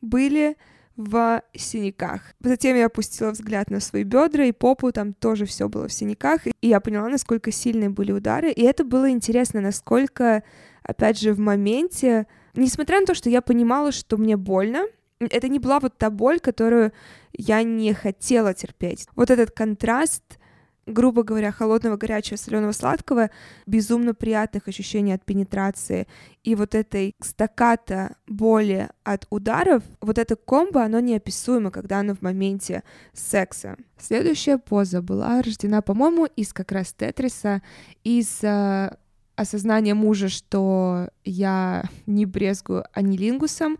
были 0.00 0.56
в 1.00 1.42
синяках. 1.54 2.20
Затем 2.40 2.76
я 2.76 2.86
опустила 2.86 3.30
взгляд 3.30 3.70
на 3.70 3.80
свои 3.80 4.04
бедра 4.04 4.44
и 4.44 4.52
попу, 4.52 4.92
там 4.92 5.14
тоже 5.14 5.46
все 5.46 5.68
было 5.68 5.88
в 5.88 5.92
синяках, 5.92 6.46
и 6.46 6.68
я 6.68 6.80
поняла, 6.80 7.08
насколько 7.08 7.50
сильные 7.50 7.90
были 7.90 8.12
удары, 8.12 8.50
и 8.50 8.62
это 8.62 8.84
было 8.84 9.10
интересно, 9.10 9.60
насколько, 9.60 10.42
опять 10.82 11.18
же, 11.18 11.32
в 11.32 11.38
моменте, 11.38 12.26
несмотря 12.54 13.00
на 13.00 13.06
то, 13.06 13.14
что 13.14 13.30
я 13.30 13.42
понимала, 13.42 13.92
что 13.92 14.16
мне 14.16 14.36
больно, 14.36 14.86
это 15.18 15.48
не 15.48 15.58
была 15.58 15.80
вот 15.80 15.98
та 15.98 16.10
боль, 16.10 16.40
которую 16.40 16.92
я 17.32 17.62
не 17.62 17.92
хотела 17.92 18.54
терпеть. 18.54 19.06
Вот 19.14 19.30
этот 19.30 19.50
контраст 19.50 20.39
грубо 20.90 21.22
говоря, 21.22 21.52
холодного, 21.52 21.96
горячего, 21.96 22.36
соленого, 22.36 22.72
сладкого, 22.72 23.30
безумно 23.66 24.14
приятных 24.14 24.68
ощущений 24.68 25.12
от 25.12 25.24
пенетрации 25.24 26.06
и 26.42 26.54
вот 26.54 26.74
этой 26.74 27.14
стаката 27.20 28.16
боли 28.26 28.88
от 29.04 29.26
ударов, 29.30 29.82
вот 30.00 30.18
это 30.18 30.36
комбо, 30.36 30.84
оно 30.84 31.00
неописуемо, 31.00 31.70
когда 31.70 32.00
оно 32.00 32.14
в 32.14 32.22
моменте 32.22 32.82
секса. 33.12 33.76
Следующая 33.98 34.58
поза 34.58 35.02
была 35.02 35.42
рождена, 35.42 35.82
по-моему, 35.82 36.26
из 36.26 36.52
как 36.52 36.72
раз 36.72 36.92
Тетриса, 36.92 37.62
из 38.04 38.42
э, 38.42 38.90
осознания 39.40 39.94
мужа, 39.94 40.28
что 40.28 41.08
я 41.24 41.84
не 42.06 42.26
брезгую 42.26 42.84
анилингусом, 42.92 43.78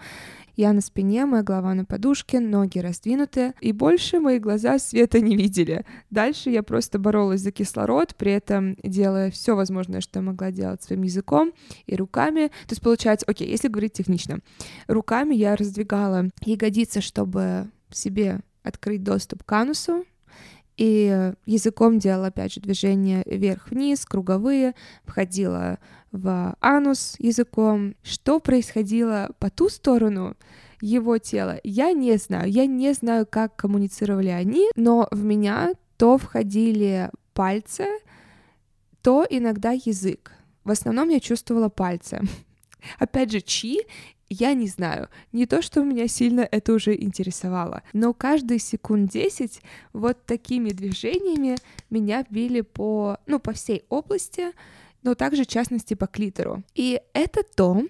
я 0.61 0.75
на 0.75 0.83
спине, 0.83 1.25
моя 1.25 1.42
голова 1.42 1.73
на 1.75 1.87
подушке, 1.87 2.38
ноги 2.38 2.79
раздвинуты, 2.79 3.55
и 3.62 3.73
больше 3.73 4.20
мои 4.20 4.38
глаза 4.38 4.79
света 4.79 5.20
не 5.20 5.35
видели. 5.35 5.87
Дальше 6.11 6.51
я 6.51 6.62
просто 6.62 6.99
боролась 6.99 7.40
за 7.40 7.51
кислород, 7.51 8.14
при 8.14 8.33
этом 8.33 8.77
делая 8.83 9.31
все 9.31 9.57
возможное, 9.57 10.03
что 10.03 10.18
я 10.18 10.23
могла 10.23 10.51
делать 10.51 10.83
своим 10.83 11.03
языком 11.03 11.53
и 11.87 11.96
руками. 11.96 12.49
То 12.66 12.73
есть 12.73 12.83
получается, 12.83 13.25
окей, 13.27 13.49
если 13.49 13.68
говорить 13.68 13.94
технично, 13.94 14.40
руками 14.87 15.35
я 15.35 15.57
раздвигала 15.57 16.29
ягодицы, 16.42 17.01
чтобы 17.01 17.70
себе 17.90 18.40
открыть 18.62 19.03
доступ 19.03 19.42
к 19.44 19.53
анусу, 19.53 20.05
и 20.81 21.35
языком 21.45 21.99
делала, 21.99 22.29
опять 22.29 22.55
же, 22.55 22.61
движения 22.62 23.23
вверх-вниз, 23.27 24.07
круговые, 24.07 24.75
входила 25.05 25.79
в 26.11 26.57
анус 26.59 27.16
языком. 27.19 27.97
Что 28.03 28.40
происходило 28.40 29.29
по 29.38 29.51
ту 29.51 29.69
сторону 29.69 30.38
его 30.81 31.19
тела, 31.19 31.61
я 31.64 31.93
не 31.93 32.16
знаю. 32.16 32.51
Я 32.51 32.64
не 32.64 32.95
знаю, 32.95 33.27
как 33.29 33.57
коммуницировали 33.57 34.31
они, 34.31 34.71
но 34.75 35.07
в 35.11 35.23
меня 35.23 35.75
то 35.99 36.16
входили 36.16 37.11
пальцы, 37.35 37.85
то 39.03 39.27
иногда 39.29 39.73
язык. 39.73 40.33
В 40.64 40.71
основном 40.71 41.11
я 41.11 41.21
чувствовала 41.21 41.69
пальцы. 41.69 42.23
Опять 42.99 43.33
же, 43.33 43.43
чьи 43.43 43.83
я 44.31 44.55
не 44.55 44.69
знаю. 44.69 45.09
Не 45.33 45.45
то, 45.47 45.61
что 45.61 45.83
меня 45.83 46.09
сильно 46.09 46.49
это 46.51 46.73
уже 46.73 46.95
интересовало, 46.95 47.83
но 47.93 48.14
каждые 48.14 48.61
секунд 48.61 49.11
10 49.11 49.61
вот 49.93 50.25
такими 50.25 50.71
движениями 50.71 51.57
меня 51.90 52.25
били 52.31 52.62
по, 52.62 53.19
ну, 53.27 53.40
по 53.40 53.53
всей 53.53 53.85
области, 53.88 54.53
но 55.03 55.14
также, 55.14 55.43
в 55.43 55.49
частности, 55.49 55.95
по 55.95 56.07
клитору. 56.07 56.62
И 56.75 57.01
это 57.12 57.43
то, 57.43 57.83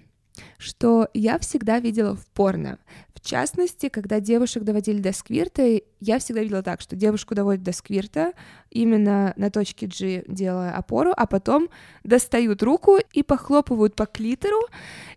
что 0.61 1.09
я 1.13 1.39
всегда 1.39 1.79
видела 1.79 2.15
в 2.15 2.25
порно. 2.27 2.77
В 3.13 3.21
частности, 3.23 3.89
когда 3.89 4.19
девушек 4.19 4.63
доводили 4.63 4.99
до 4.99 5.13
сквирта, 5.13 5.79
я 5.99 6.17
всегда 6.17 6.41
видела 6.41 6.63
так, 6.63 6.81
что 6.81 6.95
девушку 6.95 7.35
доводят 7.35 7.63
до 7.63 7.71
сквирта, 7.71 8.33
именно 8.71 9.33
на 9.35 9.51
точке 9.51 9.85
G 9.85 10.23
делая 10.27 10.71
опору, 10.71 11.13
а 11.15 11.27
потом 11.27 11.69
достают 12.03 12.63
руку 12.63 12.97
и 13.13 13.21
похлопывают 13.21 13.95
по 13.95 14.07
клитору, 14.07 14.59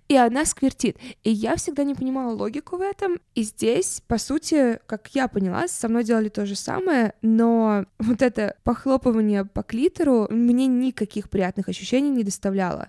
и 0.08 0.16
она 0.16 0.44
сквертит. 0.44 0.98
И 1.22 1.30
я 1.30 1.56
всегда 1.56 1.84
не 1.84 1.94
понимала 1.94 2.34
логику 2.34 2.76
в 2.76 2.82
этом. 2.82 3.20
И 3.34 3.42
здесь, 3.42 4.02
по 4.06 4.18
сути, 4.18 4.78
как 4.84 5.08
я 5.14 5.26
поняла, 5.28 5.66
со 5.66 5.88
мной 5.88 6.04
делали 6.04 6.28
то 6.28 6.44
же 6.44 6.56
самое, 6.56 7.14
но 7.22 7.86
вот 7.98 8.20
это 8.20 8.56
похлопывание 8.64 9.46
по 9.46 9.62
клитору 9.62 10.26
мне 10.30 10.66
никаких 10.66 11.30
приятных 11.30 11.70
ощущений 11.70 12.10
не 12.10 12.22
доставляло. 12.22 12.88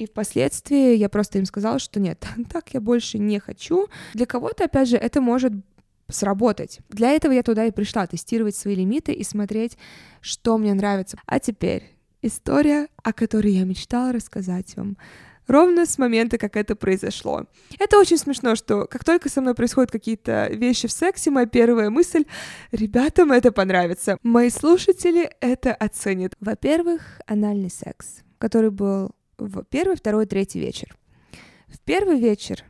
И 0.00 0.06
впоследствии 0.06 0.96
я 0.96 1.10
просто 1.10 1.38
им 1.38 1.44
сказала, 1.44 1.78
что 1.78 2.00
нет, 2.00 2.26
так 2.50 2.72
я 2.72 2.80
больше 2.80 3.18
не 3.18 3.38
хочу. 3.38 3.88
Для 4.14 4.24
кого-то, 4.24 4.64
опять 4.64 4.88
же, 4.88 4.96
это 4.96 5.20
может 5.20 5.52
сработать. 6.08 6.78
Для 6.88 7.10
этого 7.10 7.32
я 7.32 7.42
туда 7.42 7.66
и 7.66 7.70
пришла, 7.70 8.06
тестировать 8.06 8.56
свои 8.56 8.74
лимиты 8.74 9.12
и 9.12 9.22
смотреть, 9.22 9.76
что 10.22 10.56
мне 10.56 10.72
нравится. 10.72 11.18
А 11.26 11.38
теперь 11.38 11.94
история, 12.22 12.88
о 13.02 13.12
которой 13.12 13.52
я 13.52 13.64
мечтала 13.64 14.10
рассказать 14.14 14.74
вам 14.74 14.96
ровно 15.46 15.84
с 15.84 15.98
момента, 15.98 16.38
как 16.38 16.56
это 16.56 16.74
произошло. 16.74 17.44
Это 17.78 17.98
очень 17.98 18.16
смешно, 18.16 18.54
что 18.54 18.86
как 18.86 19.04
только 19.04 19.28
со 19.28 19.42
мной 19.42 19.54
происходят 19.54 19.90
какие-то 19.90 20.48
вещи 20.50 20.88
в 20.88 20.92
сексе, 20.92 21.30
моя 21.30 21.46
первая 21.46 21.90
мысль— 21.90 22.24
ребятам 22.72 23.32
это 23.32 23.52
понравится. 23.52 24.16
Мои 24.22 24.48
слушатели 24.48 25.30
это 25.40 25.74
оценят. 25.74 26.32
Во-первых, 26.40 27.20
анальный 27.26 27.70
секс, 27.70 28.22
который 28.38 28.70
был 28.70 29.10
в 29.40 29.64
первый, 29.64 29.96
второй, 29.96 30.26
третий 30.26 30.60
вечер. 30.60 30.96
В 31.68 31.80
первый 31.80 32.18
вечер 32.18 32.64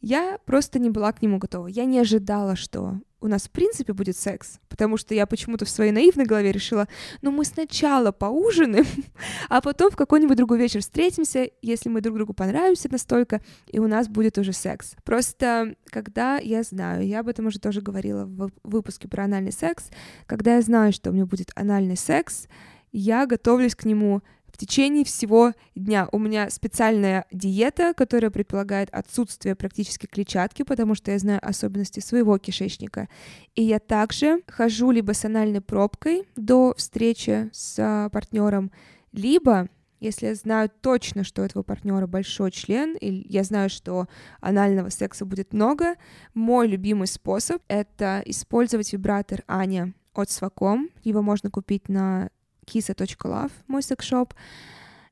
я 0.00 0.38
просто 0.44 0.78
не 0.78 0.90
была 0.90 1.12
к 1.12 1.22
нему 1.22 1.38
готова. 1.38 1.66
Я 1.66 1.84
не 1.84 1.98
ожидала, 1.98 2.56
что 2.56 3.00
у 3.20 3.28
нас 3.28 3.42
в 3.42 3.50
принципе 3.50 3.92
будет 3.92 4.16
секс, 4.16 4.58
потому 4.68 4.96
что 4.96 5.14
я 5.14 5.26
почему-то 5.26 5.64
в 5.64 5.68
своей 5.68 5.92
наивной 5.92 6.24
голове 6.24 6.52
решила, 6.52 6.88
ну 7.20 7.30
мы 7.30 7.44
сначала 7.44 8.12
поужинаем, 8.12 8.86
а 9.48 9.60
потом 9.60 9.90
в 9.90 9.96
какой-нибудь 9.96 10.36
другой 10.36 10.58
вечер 10.58 10.80
встретимся, 10.80 11.50
если 11.60 11.90
мы 11.90 12.00
друг 12.00 12.16
другу 12.16 12.32
понравимся 12.32 12.90
настолько, 12.90 13.42
и 13.66 13.78
у 13.78 13.86
нас 13.86 14.08
будет 14.08 14.38
уже 14.38 14.52
секс. 14.52 14.94
Просто 15.04 15.74
когда 15.86 16.38
я 16.38 16.62
знаю, 16.62 17.06
я 17.06 17.20
об 17.20 17.28
этом 17.28 17.46
уже 17.46 17.58
тоже 17.58 17.82
говорила 17.82 18.24
в 18.24 18.50
выпуске 18.64 19.06
про 19.06 19.24
анальный 19.24 19.52
секс, 19.52 19.90
когда 20.26 20.56
я 20.56 20.62
знаю, 20.62 20.92
что 20.92 21.10
у 21.10 21.12
меня 21.12 21.26
будет 21.26 21.50
анальный 21.54 21.96
секс, 21.96 22.48
я 22.92 23.26
готовлюсь 23.26 23.74
к 23.74 23.84
нему 23.84 24.22
течение 24.60 25.04
всего 25.04 25.54
дня. 25.74 26.08
У 26.12 26.18
меня 26.18 26.50
специальная 26.50 27.24
диета, 27.32 27.94
которая 27.96 28.30
предполагает 28.30 28.90
отсутствие 28.90 29.54
практически 29.54 30.06
клетчатки, 30.06 30.62
потому 30.62 30.94
что 30.94 31.10
я 31.10 31.18
знаю 31.18 31.40
особенности 31.42 32.00
своего 32.00 32.36
кишечника. 32.36 33.08
И 33.54 33.62
я 33.62 33.78
также 33.78 34.42
хожу 34.46 34.90
либо 34.90 35.12
с 35.12 35.24
анальной 35.24 35.62
пробкой 35.62 36.24
до 36.36 36.74
встречи 36.76 37.48
с 37.52 38.08
партнером, 38.12 38.70
либо 39.12 39.68
если 39.98 40.26
я 40.26 40.34
знаю 40.34 40.70
точно, 40.80 41.24
что 41.24 41.42
у 41.42 41.44
этого 41.44 41.62
партнера 41.62 42.06
большой 42.06 42.50
член, 42.50 42.96
и 42.96 43.26
я 43.30 43.44
знаю, 43.44 43.68
что 43.68 44.08
анального 44.40 44.88
секса 44.88 45.26
будет 45.26 45.52
много, 45.52 45.94
мой 46.32 46.68
любимый 46.68 47.06
способ— 47.06 47.62
это 47.68 48.22
использовать 48.24 48.92
вибратор 48.92 49.42
Аня 49.46 49.92
от 50.14 50.30
Сваком. 50.30 50.88
Его 51.02 51.20
можно 51.20 51.50
купить 51.50 51.88
на 51.90 52.30
kisa.love, 52.70 53.52
мой 53.66 53.82
секс-шоп. 53.82 54.34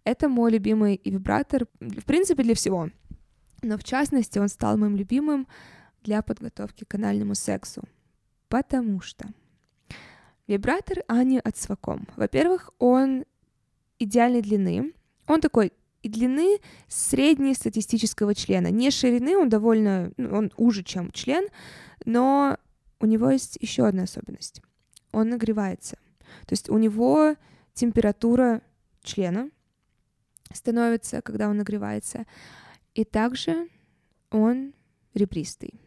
Это 0.05 0.29
мой 0.29 0.53
любимый 0.53 1.01
вибратор, 1.05 1.67
в 1.81 2.05
принципе, 2.05 2.43
для 2.43 2.55
всего. 2.55 2.91
Но 3.63 3.77
в 3.77 3.85
частности, 3.85 4.39
он 4.39 4.49
стал 4.49 4.77
моим 4.77 4.97
любимым 4.97 5.47
для 6.03 6.23
подготовки 6.23 6.85
к 6.85 6.95
анальному 6.95 7.35
сексу. 7.35 7.83
Потому 8.49 9.01
что 9.01 9.27
вибратор 10.47 10.99
Ани 11.09 11.39
от 11.39 11.57
Сваком. 11.57 12.07
Во-первых, 12.17 12.71
он 12.79 13.25
идеальной 13.99 14.43
длины. 14.43 14.93
Он 15.27 15.41
такой 15.41 15.73
и 16.03 16.09
длины 16.09 16.59
средней 16.87 17.55
статистического 17.55 18.35
члена. 18.35 18.69
Не 18.69 18.91
ширины, 18.91 19.37
он 19.37 19.49
довольно, 19.49 20.13
ну, 20.17 20.37
он 20.37 20.53
уже, 20.57 20.83
чем 20.85 21.11
член, 21.11 21.49
но 22.05 22.57
у 23.01 23.07
него 23.07 23.31
есть 23.31 23.59
еще 23.61 23.87
одна 23.87 24.05
особенность. 24.05 24.63
Он 25.13 25.29
нагревается. 25.29 25.99
То 26.47 26.53
есть 26.53 26.69
у 26.69 26.79
него 26.79 27.37
температура 27.75 28.63
члена 29.03 29.51
становится, 30.53 31.23
когда 31.23 31.49
он 31.49 31.59
нагревается, 31.59 32.27
и 32.95 33.05
также 33.05 33.69
он 34.31 34.75
ребристый. 35.15 35.81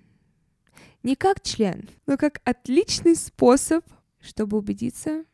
Не 1.03 1.15
как 1.15 1.41
член, 1.41 1.89
но 2.05 2.17
как 2.17 2.41
отличный 2.43 3.15
способ, 3.15 3.85
чтобы 4.19 4.57
убедиться, 4.57 5.25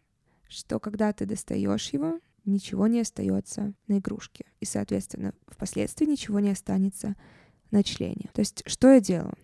что 0.47 0.79
когда 0.79 1.11
ты 1.11 1.25
достаешь 1.25 1.89
его, 1.89 2.19
ничего 2.45 2.87
не 2.87 3.01
остается 3.01 3.73
на 3.87 3.99
игрушке. 3.99 4.45
И, 4.61 4.65
соответственно, 4.65 5.33
впоследствии 5.47 6.05
ничего 6.05 6.39
не 6.39 6.51
останется 6.51 7.15
на 7.71 7.83
члене. 7.83 8.29
То 8.33 8.39
есть, 8.39 8.63
что 8.65 8.89
я 8.89 9.01
делаю? 9.01 9.37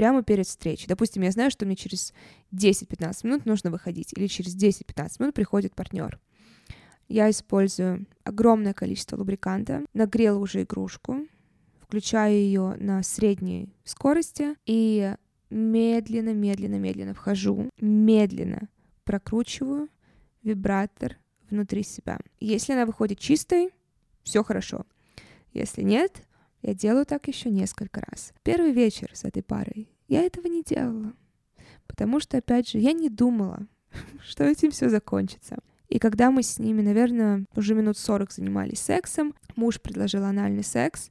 Прямо 0.00 0.22
перед 0.22 0.46
встречей. 0.46 0.86
Допустим, 0.88 1.24
я 1.24 1.30
знаю, 1.30 1.50
что 1.50 1.66
мне 1.66 1.76
через 1.76 2.14
10-15 2.54 3.26
минут 3.26 3.44
нужно 3.44 3.70
выходить, 3.70 4.14
или 4.16 4.28
через 4.28 4.56
10-15 4.56 5.16
минут 5.18 5.34
приходит 5.34 5.74
партнер. 5.74 6.18
Я 7.10 7.28
использую 7.28 8.06
огромное 8.24 8.72
количество 8.72 9.18
лубриканта, 9.18 9.84
нагрела 9.92 10.38
уже 10.38 10.62
игрушку, 10.62 11.26
включаю 11.82 12.32
ее 12.32 12.76
на 12.80 13.02
средней 13.02 13.74
скорости 13.84 14.54
и 14.64 15.16
медленно, 15.50 16.32
медленно, 16.32 16.76
медленно 16.76 17.12
вхожу, 17.12 17.68
медленно 17.78 18.70
прокручиваю 19.04 19.90
вибратор 20.42 21.18
внутри 21.50 21.82
себя. 21.82 22.18
Если 22.40 22.72
она 22.72 22.86
выходит 22.86 23.18
чистой, 23.18 23.68
все 24.22 24.42
хорошо. 24.42 24.86
Если 25.52 25.82
нет, 25.82 26.22
Я 26.62 26.74
делаю 26.74 27.06
так 27.06 27.28
еще 27.28 27.50
несколько 27.50 28.02
раз. 28.10 28.32
Первый 28.42 28.72
вечер 28.72 29.10
с 29.14 29.24
этой 29.24 29.42
парой 29.42 29.88
я 30.08 30.22
этого 30.22 30.46
не 30.46 30.62
делала, 30.62 31.12
потому 31.86 32.20
что, 32.20 32.38
опять 32.38 32.68
же, 32.68 32.78
я 32.78 32.92
не 32.92 33.08
думала, 33.08 33.66
что 34.22 34.44
этим 34.44 34.70
все 34.70 34.88
закончится. 34.88 35.58
И 35.88 35.98
когда 35.98 36.30
мы 36.30 36.42
с 36.42 36.58
ними, 36.58 36.82
наверное, 36.82 37.44
уже 37.56 37.74
минут 37.74 37.98
40 37.98 38.32
занимались 38.32 38.80
сексом, 38.80 39.34
муж 39.56 39.80
предложил 39.80 40.24
анальный 40.24 40.62
секс, 40.62 41.10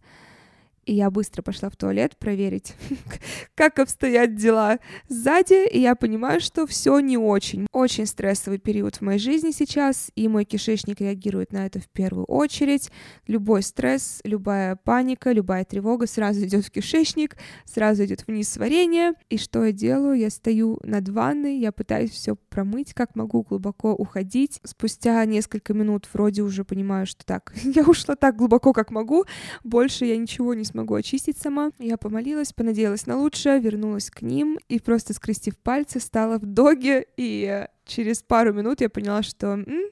и 0.90 0.94
я 0.94 1.12
быстро 1.12 1.44
пошла 1.44 1.70
в 1.70 1.76
туалет 1.76 2.18
проверить, 2.18 2.74
как 3.56 3.78
обстоят 3.78 4.34
дела 4.34 4.80
сзади, 5.08 5.68
и 5.70 5.80
я 5.80 5.94
понимаю, 5.94 6.42
что 6.42 6.66
все 6.66 7.00
не 7.00 7.16
очень. 7.16 7.68
Очень 7.72 8.08
стрессовый 8.08 8.58
период 8.58 8.96
в 8.96 9.02
моей 9.02 9.20
жизни 9.20 9.52
сейчас, 9.52 10.12
и 10.16 10.28
мой 10.28 10.46
кишечник 10.46 11.00
реагирует 11.00 11.54
на 11.54 11.68
это 11.68 11.80
в 11.80 11.88
первую 11.90 12.26
очередь. 12.26 12.90
Любой 13.28 13.62
стресс, 13.62 14.20
любая 14.24 14.78
паника, 14.78 15.32
любая 15.32 15.64
тревога 15.64 16.08
сразу 16.08 16.44
идет 16.44 16.66
в 16.66 16.72
кишечник, 16.72 17.38
сразу 17.66 18.06
идет 18.06 18.26
вниз 18.26 18.50
сварение. 18.50 19.14
И 19.30 19.38
что 19.38 19.66
я 19.66 19.72
делаю? 19.72 20.18
Я 20.18 20.32
стою 20.32 20.80
над 20.82 21.08
ванной, 21.08 21.60
я 21.60 21.72
пытаюсь 21.72 22.10
все 22.10 22.36
промыть, 22.36 22.96
как 22.96 23.16
могу, 23.16 23.44
глубоко 23.44 23.94
уходить. 23.94 24.60
Спустя 24.64 25.24
несколько 25.26 25.76
минут 25.76 26.10
вроде 26.12 26.42
уже 26.42 26.64
понимаю, 26.64 27.06
что 27.06 27.24
так, 27.26 27.54
я 27.64 27.84
ушла 27.84 28.16
так 28.16 28.38
глубоко, 28.38 28.74
как 28.74 28.90
могу, 28.90 29.26
больше 29.64 30.06
я 30.06 30.18
ничего 30.18 30.56
не 30.56 30.64
смогу 30.64 30.79
могу 30.80 30.96
очистить 30.96 31.38
сама. 31.38 31.72
Я 31.80 31.98
помолилась, 31.98 32.54
понадеялась 32.54 33.06
на 33.06 33.18
лучшее, 33.18 33.60
вернулась 33.60 34.10
к 34.10 34.22
ним 34.22 34.60
и 34.68 34.80
просто 34.80 35.14
скрестив 35.14 35.58
пальцы 35.58 36.00
стала 36.00 36.38
в 36.38 36.46
доге, 36.46 37.06
и 37.18 37.66
через 37.86 38.22
пару 38.22 38.54
минут 38.54 38.82
я 38.82 38.90
поняла, 38.90 39.24
что 39.24 39.48
м-м, 39.48 39.90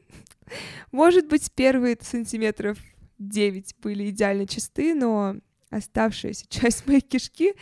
может 0.92 1.28
быть 1.28 1.52
первые 1.52 1.98
сантиметров 2.02 2.78
9 3.20 3.76
были 3.82 4.10
идеально 4.10 4.48
чисты, 4.48 4.94
но 4.94 5.36
оставшаяся 5.70 6.46
часть 6.50 6.88
моей 6.88 7.02
кишки 7.02 7.54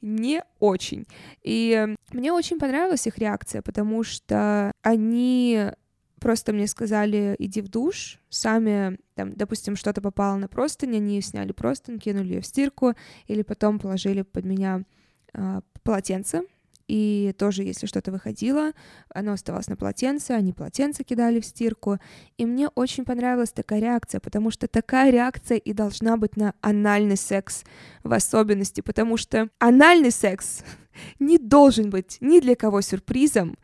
не 0.00 0.42
очень. 0.58 1.06
И 1.42 1.94
мне 2.12 2.32
очень 2.32 2.58
понравилась 2.58 3.06
их 3.06 3.18
реакция, 3.18 3.62
потому 3.62 4.02
что 4.02 4.72
они 4.82 5.70
просто 6.20 6.52
мне 6.52 6.66
сказали, 6.66 7.34
иди 7.38 7.60
в 7.60 7.68
душ, 7.68 8.20
сами, 8.28 8.98
там, 9.14 9.34
допустим, 9.34 9.76
что-то 9.76 10.00
попало 10.00 10.36
на 10.36 10.48
простынь, 10.48 10.96
они 10.96 11.20
сняли 11.20 11.52
простынь, 11.52 11.98
кинули 11.98 12.34
ее 12.34 12.40
в 12.40 12.46
стирку, 12.46 12.94
или 13.26 13.42
потом 13.42 13.78
положили 13.78 14.22
под 14.22 14.44
меня 14.44 14.84
э, 15.32 15.60
полотенце, 15.82 16.42
и 16.90 17.32
тоже, 17.38 17.62
если 17.62 17.86
что-то 17.86 18.10
выходило, 18.10 18.72
оно 19.14 19.34
оставалось 19.34 19.68
на 19.68 19.76
полотенце, 19.76 20.32
они 20.32 20.52
полотенце 20.52 21.04
кидали 21.04 21.38
в 21.38 21.46
стирку. 21.46 21.98
И 22.36 22.44
мне 22.44 22.66
очень 22.66 23.04
понравилась 23.04 23.52
такая 23.52 23.78
реакция, 23.78 24.20
потому 24.20 24.50
что 24.50 24.66
такая 24.66 25.12
реакция 25.12 25.58
и 25.58 25.72
должна 25.72 26.16
быть 26.16 26.36
на 26.36 26.52
анальный 26.62 27.16
секс 27.16 27.62
в 28.02 28.12
особенности, 28.12 28.80
потому 28.80 29.16
что 29.18 29.50
анальный 29.60 30.10
секс 30.10 30.64
не 31.20 31.38
должен 31.38 31.90
быть 31.90 32.18
ни 32.20 32.40
для 32.40 32.56
кого 32.56 32.80
сюрпризом, 32.80 33.56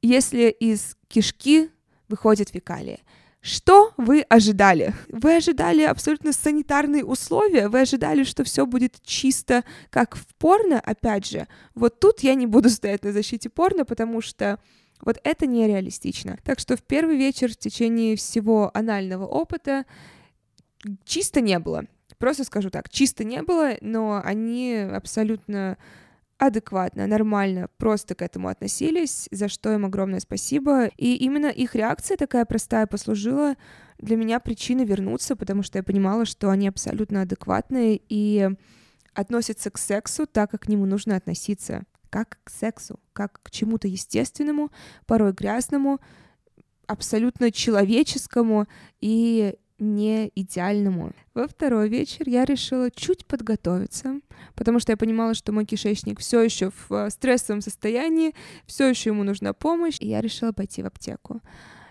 если 0.00 0.48
из 0.48 0.96
кишки 1.08 1.68
выходит 2.08 2.50
фекалия. 2.50 2.98
Что 3.40 3.92
вы 3.96 4.22
ожидали? 4.22 4.92
Вы 5.08 5.36
ожидали 5.36 5.82
абсолютно 5.82 6.32
санитарные 6.32 7.04
условия? 7.04 7.68
Вы 7.68 7.82
ожидали, 7.82 8.24
что 8.24 8.42
все 8.42 8.66
будет 8.66 9.00
чисто, 9.04 9.62
как 9.90 10.16
в 10.16 10.26
порно? 10.34 10.80
Опять 10.80 11.26
же, 11.26 11.46
вот 11.74 12.00
тут 12.00 12.20
я 12.20 12.34
не 12.34 12.46
буду 12.46 12.70
стоять 12.70 13.04
на 13.04 13.12
защите 13.12 13.48
порно, 13.48 13.84
потому 13.84 14.20
что 14.20 14.58
вот 15.00 15.18
это 15.22 15.46
нереалистично. 15.46 16.38
Так 16.42 16.58
что 16.58 16.76
в 16.76 16.82
первый 16.82 17.16
вечер 17.16 17.52
в 17.52 17.56
течение 17.56 18.16
всего 18.16 18.70
анального 18.74 19.26
опыта 19.26 19.84
чисто 21.04 21.40
не 21.40 21.58
было. 21.58 21.84
Просто 22.18 22.44
скажу 22.44 22.70
так, 22.70 22.88
чисто 22.88 23.24
не 23.24 23.42
было, 23.42 23.74
но 23.80 24.20
они 24.24 24.74
абсолютно 24.74 25.76
адекватно, 26.38 27.06
нормально, 27.06 27.68
просто 27.78 28.14
к 28.14 28.22
этому 28.22 28.48
относились, 28.48 29.28
за 29.30 29.48
что 29.48 29.72
им 29.72 29.84
огромное 29.84 30.20
спасибо. 30.20 30.86
И 30.96 31.16
именно 31.16 31.46
их 31.46 31.74
реакция 31.74 32.16
такая 32.16 32.44
простая 32.44 32.86
послужила 32.86 33.56
для 33.98 34.16
меня 34.16 34.40
причиной 34.40 34.84
вернуться, 34.84 35.36
потому 35.36 35.62
что 35.62 35.78
я 35.78 35.82
понимала, 35.82 36.26
что 36.26 36.50
они 36.50 36.68
абсолютно 36.68 37.22
адекватные 37.22 38.00
и 38.08 38.50
относятся 39.14 39.70
к 39.70 39.78
сексу 39.78 40.26
так, 40.26 40.50
как 40.50 40.62
к 40.62 40.68
нему 40.68 40.84
нужно 40.84 41.16
относиться, 41.16 41.84
как 42.10 42.38
к 42.44 42.50
сексу, 42.50 43.00
как 43.14 43.40
к 43.42 43.50
чему-то 43.50 43.88
естественному, 43.88 44.70
порой 45.06 45.32
грязному, 45.32 46.00
абсолютно 46.86 47.50
человеческому 47.50 48.66
и 49.00 49.56
не 49.78 50.30
идеальному. 50.34 51.12
Во 51.34 51.46
второй 51.46 51.88
вечер 51.88 52.28
я 52.28 52.44
решила 52.44 52.90
чуть 52.90 53.26
подготовиться, 53.26 54.20
потому 54.54 54.80
что 54.80 54.92
я 54.92 54.96
понимала, 54.96 55.34
что 55.34 55.52
мой 55.52 55.64
кишечник 55.64 56.20
все 56.20 56.42
еще 56.42 56.70
в 56.70 56.92
э, 56.92 57.10
стрессовом 57.10 57.60
состоянии, 57.60 58.34
все 58.66 58.88
еще 58.88 59.10
ему 59.10 59.22
нужна 59.22 59.52
помощь, 59.52 59.98
и 60.00 60.08
я 60.08 60.20
решила 60.20 60.52
пойти 60.52 60.82
в 60.82 60.86
аптеку. 60.86 61.40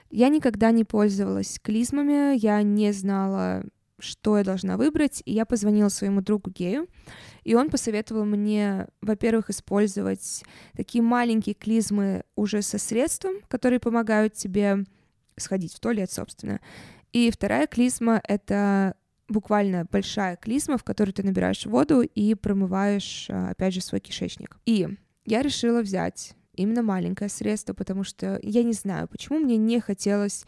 Я 0.09 0.29
никогда 0.29 0.71
не 0.71 0.83
пользовалась 0.83 1.59
клизмами, 1.61 2.37
я 2.37 2.61
не 2.63 2.91
знала, 2.91 3.63
что 3.99 4.37
я 4.37 4.43
должна 4.43 4.77
выбрать, 4.77 5.21
и 5.25 5.33
я 5.33 5.45
позвонила 5.45 5.89
своему 5.89 6.21
другу 6.21 6.51
Гею, 6.51 6.87
и 7.43 7.55
он 7.55 7.69
посоветовал 7.69 8.25
мне, 8.25 8.87
во-первых, 9.01 9.49
использовать 9.49 10.43
такие 10.75 11.01
маленькие 11.01 11.55
клизмы 11.55 12.23
уже 12.35 12.61
со 12.61 12.77
средством, 12.77 13.35
которые 13.47 13.79
помогают 13.79 14.33
тебе 14.33 14.85
сходить 15.37 15.73
в 15.73 15.79
туалет, 15.79 16.11
собственно, 16.11 16.59
и 17.15 17.31
вторая 17.31 17.65
клизма— 17.65 18.21
это 18.27 18.93
буквально 19.29 19.85
большая 19.89 20.35
клизма, 20.35 20.77
в 20.77 20.83
которой 20.83 21.11
ты 21.11 21.23
набираешь 21.23 21.65
воду 21.65 22.01
и 22.01 22.35
промываешь, 22.35 23.27
а, 23.29 23.51
опять 23.51 23.73
же, 23.73 23.79
свой 23.79 24.01
кишечник. 24.01 24.57
И 24.65 24.89
я 25.23 25.41
решила 25.41 25.81
взять 25.81 26.33
именно 26.55 26.83
маленькое 26.83 27.29
средство, 27.29 27.73
потому 27.73 28.03
что 28.03 28.37
я 28.43 28.63
не 28.63 28.73
знаю, 28.73 29.07
почему 29.07 29.39
мне 29.39 29.55
не 29.55 29.79
хотелось 29.79 30.45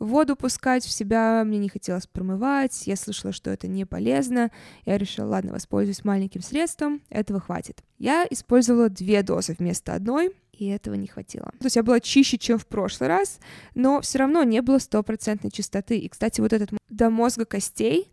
воду 0.00 0.34
пускать 0.34 0.84
в 0.84 0.90
себя, 0.90 1.44
мне 1.44 1.58
не 1.58 1.68
хотелось 1.68 2.08
промывать, 2.08 2.88
я 2.88 2.96
слышала, 2.96 3.32
что 3.32 3.50
это 3.50 3.68
не 3.68 3.84
полезно, 3.84 4.50
я 4.86 4.98
решила, 4.98 5.26
ладно, 5.26 5.52
воспользуюсь 5.52 6.04
маленьким 6.04 6.42
средством, 6.42 7.00
этого 7.10 7.38
хватит. 7.38 7.84
Я 7.96 8.26
использовала 8.28 8.88
две 8.88 9.22
дозы 9.22 9.54
вместо 9.56 9.94
одной, 9.94 10.34
и 10.58 10.66
этого 10.66 10.94
не 10.94 11.06
хватило. 11.06 11.52
То 11.60 11.66
есть 11.66 11.76
я 11.76 11.82
была 11.82 12.00
чище, 12.00 12.38
чем 12.38 12.58
в 12.58 12.66
прошлый 12.66 13.08
раз, 13.08 13.38
но 13.74 14.00
все 14.00 14.18
равно 14.18 14.42
не 14.42 14.60
было 14.60 14.78
стопроцентной 14.78 15.50
чистоты. 15.50 15.98
И, 15.98 16.08
кстати, 16.08 16.40
вот 16.40 16.52
этот 16.52 16.70
до 16.88 17.10
мозга 17.10 17.44
костей, 17.44 18.10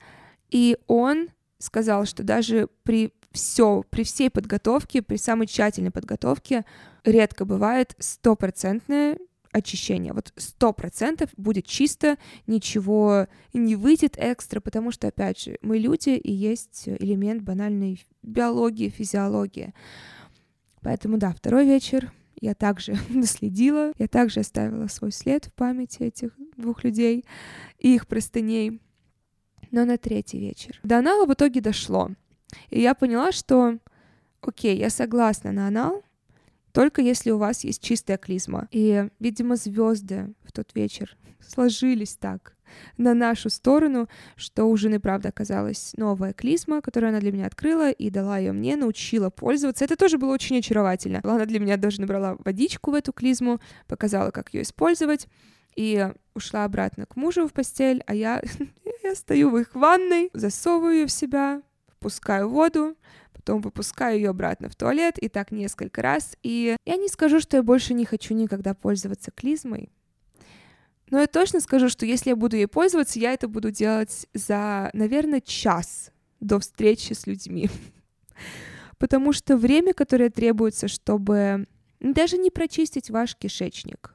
и 0.50 0.78
он 0.88 1.30
сказал, 1.60 2.06
что 2.06 2.24
даже 2.24 2.70
при 2.84 3.12
все, 3.32 3.84
при 3.90 4.04
всей 4.04 4.30
подготовке, 4.30 5.02
при 5.02 5.18
самой 5.18 5.48
тщательной 5.48 5.92
подготовке 5.92 6.66
редко 7.04 7.44
бывает 7.46 7.94
стопроцентное 8.00 9.18
очищение. 9.52 10.14
Вот 10.14 10.34
сто 10.38 10.74
процентов 10.74 11.30
будет 11.38 11.66
чисто, 11.66 12.18
ничего 12.46 13.28
не 13.54 13.76
выйдет 13.76 14.16
экстра, 14.18 14.60
потому 14.60 14.92
что, 14.92 15.08
опять 15.08 15.40
же, 15.40 15.58
мы 15.62 15.78
люди, 15.78 16.10
и 16.10 16.32
есть 16.32 16.88
элемент 16.88 17.42
банальной 17.42 18.06
биологии, 18.22 18.90
физиологии. 18.90 19.74
Поэтому, 20.82 21.18
да, 21.18 21.34
второй 21.34 21.66
вечер 21.66 22.12
я 22.42 22.56
также 22.56 22.96
наследила, 23.10 23.92
я 23.98 24.08
также 24.08 24.42
оставила 24.42 24.88
свой 24.88 25.12
след 25.12 25.46
в 25.46 25.54
памяти 25.54 26.04
этих 26.04 26.32
двух 26.58 26.84
людей 26.84 27.26
и 27.80 27.96
их 27.96 28.08
простыней. 28.08 28.82
Но 29.72 29.84
на 29.86 29.98
третий 29.98 30.40
вечер. 30.40 30.80
До 30.84 31.00
анала 31.00 31.26
в 31.26 31.34
итоге 31.34 31.60
дошло. 31.60 32.12
И 32.70 32.80
я 32.80 32.94
поняла, 32.94 33.32
что 33.32 33.80
окей, 34.42 34.78
я 34.78 34.90
согласна 34.90 35.52
на 35.52 35.68
анал, 35.68 36.04
только 36.72 37.02
если 37.02 37.32
у 37.32 37.38
вас 37.38 37.64
есть 37.64 37.82
чистая 37.82 38.18
клизма. 38.18 38.68
И, 38.72 39.08
видимо, 39.20 39.56
звезды 39.56 40.34
в 40.44 40.52
тот 40.52 40.76
вечер 40.76 41.18
сложились 41.40 42.16
так, 42.16 42.55
на 42.98 43.14
нашу 43.14 43.50
сторону, 43.50 44.08
что 44.36 44.66
у 44.66 44.78
жены, 44.78 45.00
правда, 45.00 45.30
оказалась 45.30 45.94
новая 45.98 46.34
клизма, 46.34 46.82
которую 46.82 47.10
она 47.10 47.20
для 47.20 47.32
меня 47.32 47.48
открыла 47.48 47.92
и 47.92 48.10
дала 48.10 48.38
ее 48.38 48.52
мне, 48.52 48.76
научила 48.76 49.30
пользоваться. 49.30 49.86
Это 49.86 49.96
тоже 49.96 50.18
было 50.18 50.34
очень 50.34 50.58
очаровательно. 50.60 51.22
Она 51.24 51.46
для 51.46 51.60
меня 51.60 51.78
даже 51.78 52.02
набрала 52.02 52.38
водичку 52.44 52.92
в 52.92 52.96
эту 52.96 53.14
клизму, 53.14 53.60
показала, 53.88 54.32
как 54.32 54.54
ее 54.54 54.64
использовать 54.64 55.28
и 55.76 56.10
ушла 56.34 56.64
обратно 56.64 57.06
к 57.06 57.16
мужу 57.16 57.48
в 57.48 57.54
постель, 57.54 58.02
а 58.08 58.16
я, 58.16 58.42
я 59.04 59.16
стою 59.16 59.50
в 59.50 59.58
их 59.58 59.76
ванной, 59.76 60.30
засовываю 60.34 60.96
ее 60.96 61.06
в 61.06 61.12
себя, 61.12 61.62
впускаю 61.88 62.50
воду, 62.50 62.96
потом 63.34 63.62
выпускаю 63.62 64.18
ее 64.18 64.30
обратно 64.30 64.70
в 64.70 64.76
туалет, 64.76 65.18
и 65.18 65.30
так 65.30 65.52
несколько 65.52 66.02
раз. 66.02 66.36
И 66.44 66.76
я 66.86 66.96
не 66.96 67.08
скажу, 67.08 67.40
что 67.40 67.58
я 67.58 67.64
больше 67.64 67.94
не 67.94 68.06
хочу 68.06 68.34
никогда 68.34 68.74
пользоваться 68.74 69.32
клизмой, 69.32 69.92
но 71.16 71.22
я 71.22 71.28
точно 71.28 71.62
скажу, 71.62 71.88
что 71.88 72.06
если 72.06 72.32
я 72.32 72.36
буду 72.36 72.58
ей 72.58 72.68
пользоваться, 72.68 73.20
я 73.20 73.32
это 73.32 73.48
буду 73.48 73.72
делать 73.72 74.28
за, 74.34 74.90
наверное, 74.92 75.40
час 75.40 76.12
до 76.42 76.60
встречи 76.60 77.14
с 77.14 77.26
людьми. 77.26 77.70
Потому 78.98 79.32
что 79.32 79.56
время, 79.56 79.94
которое 79.94 80.30
требуется, 80.30 80.90
чтобы 80.90 81.68
даже 82.02 82.38
не 82.38 82.52
прочистить 82.52 83.10
ваш 83.10 83.38
кишечник, 83.38 84.14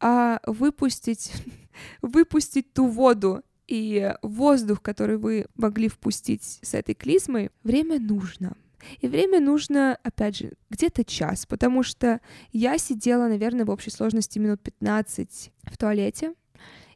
а 0.00 0.40
выпустить, 0.44 1.32
выпустить 2.02 2.72
ту 2.72 2.88
воду 2.88 3.44
и 3.68 4.12
воздух, 4.22 4.82
который 4.82 5.18
вы 5.18 5.46
могли 5.54 5.86
впустить 5.86 6.58
с 6.62 6.74
этой 6.74 6.96
клизмой, 6.96 7.52
время 7.62 8.00
нужно. 8.00 8.56
И 9.00 9.08
время 9.08 9.40
нужно, 9.40 9.98
опять 10.02 10.36
же, 10.36 10.52
где-то 10.70 11.04
час, 11.04 11.46
потому 11.46 11.82
что 11.82 12.20
я 12.52 12.78
сидела, 12.78 13.28
наверное, 13.28 13.64
в 13.64 13.70
общей 13.70 13.90
сложности 13.90 14.38
минут 14.38 14.60
15 14.62 15.52
в 15.64 15.76
туалете 15.76 16.34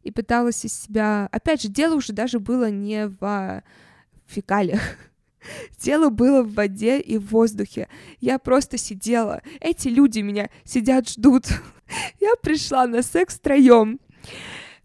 и 0.03 0.11
пыталась 0.11 0.65
из 0.65 0.73
себя... 0.73 1.29
Опять 1.33 1.63
же, 1.63 1.69
дело 1.69 1.95
уже 1.95 2.13
даже 2.13 2.41
было 2.41 2.71
не 2.71 3.07
в 3.09 3.63
фекалиях, 4.27 4.81
Дело 5.79 6.11
было 6.11 6.43
в 6.43 6.55
воде 6.55 7.01
и 7.01 7.19
в 7.19 7.31
воздухе. 7.31 7.89
Я 8.21 8.39
просто 8.39 8.77
сидела. 8.77 9.43
Эти 9.61 9.89
люди 9.89 10.21
меня 10.21 10.51
сидят, 10.65 11.09
ждут. 11.09 11.47
Я 12.21 12.35
пришла 12.43 12.87
на 12.87 13.03
секс 13.03 13.37
втроем. 13.37 14.01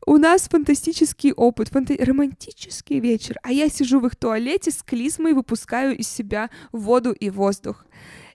У 0.06 0.18
нас 0.18 0.48
фантастический 0.48 1.34
опыт, 1.34 1.70
фанта... 1.70 1.96
романтический 1.98 3.00
вечер, 3.00 3.38
а 3.44 3.52
я 3.52 3.70
сижу 3.70 4.00
в 4.00 4.06
их 4.08 4.16
туалете 4.16 4.72
с 4.72 4.84
клизмой, 4.84 5.34
выпускаю 5.34 5.98
из 5.98 6.08
себя 6.08 6.50
воду 6.72 7.12
и 7.12 7.30
воздух. 7.30 7.86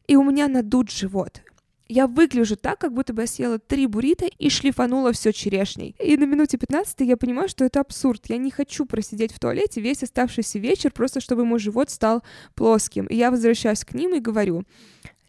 И 0.09 0.17
у 0.17 0.25
меня 0.25 0.49
надут 0.49 0.91
живот 0.91 1.43
я 1.91 2.07
выгляжу 2.07 2.57
так, 2.57 2.79
как 2.79 2.95
будто 2.95 3.13
бы 3.13 3.23
я 3.23 3.27
съела 3.27 3.59
три 3.59 3.89
буррито 3.89 4.27
и 4.27 4.49
шлифанула 4.49 5.13
все 5.13 5.33
черешней. 5.33 5.97
И 5.99 6.17
на 6.17 6.25
минуте 6.25 6.57
15 6.57 7.01
я 7.01 7.17
понимаю, 7.17 7.49
что 7.49 7.65
это 7.65 7.81
абсурд. 7.81 8.27
Я 8.29 8.37
не 8.37 8.53
хочу 8.53 8.87
просидеть 8.87 9.33
в 9.33 9.41
туалете 9.41 9.81
весь 9.81 10.05
оставшийся 10.05 10.61
вечер, 10.61 10.93
просто 10.93 11.21
чтобы 11.21 11.45
мой 11.45 11.59
живот 11.59 11.91
стал 11.91 12.23
плоским. 12.55 13.07
И 13.07 13.17
я 13.17 13.33
возвращаюсь 13.33 13.85
к 13.85 13.93
ним 13.93 14.15
и 14.15 14.21
говорю, 14.21 14.63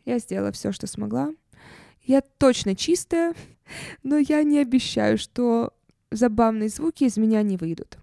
я 0.06 0.20
сделала 0.20 0.52
все, 0.52 0.72
что 0.72 0.86
смогла. 0.86 1.32
Я 2.04 2.22
точно 2.22 2.76
чистая, 2.76 3.34
но 4.04 4.18
я 4.18 4.44
не 4.44 4.60
обещаю, 4.60 5.18
что 5.18 5.74
забавные 6.12 6.70
звуки 6.70 7.06
из 7.06 7.18
меня 7.18 7.42
не 7.42 7.58
выйдут. 7.58 7.98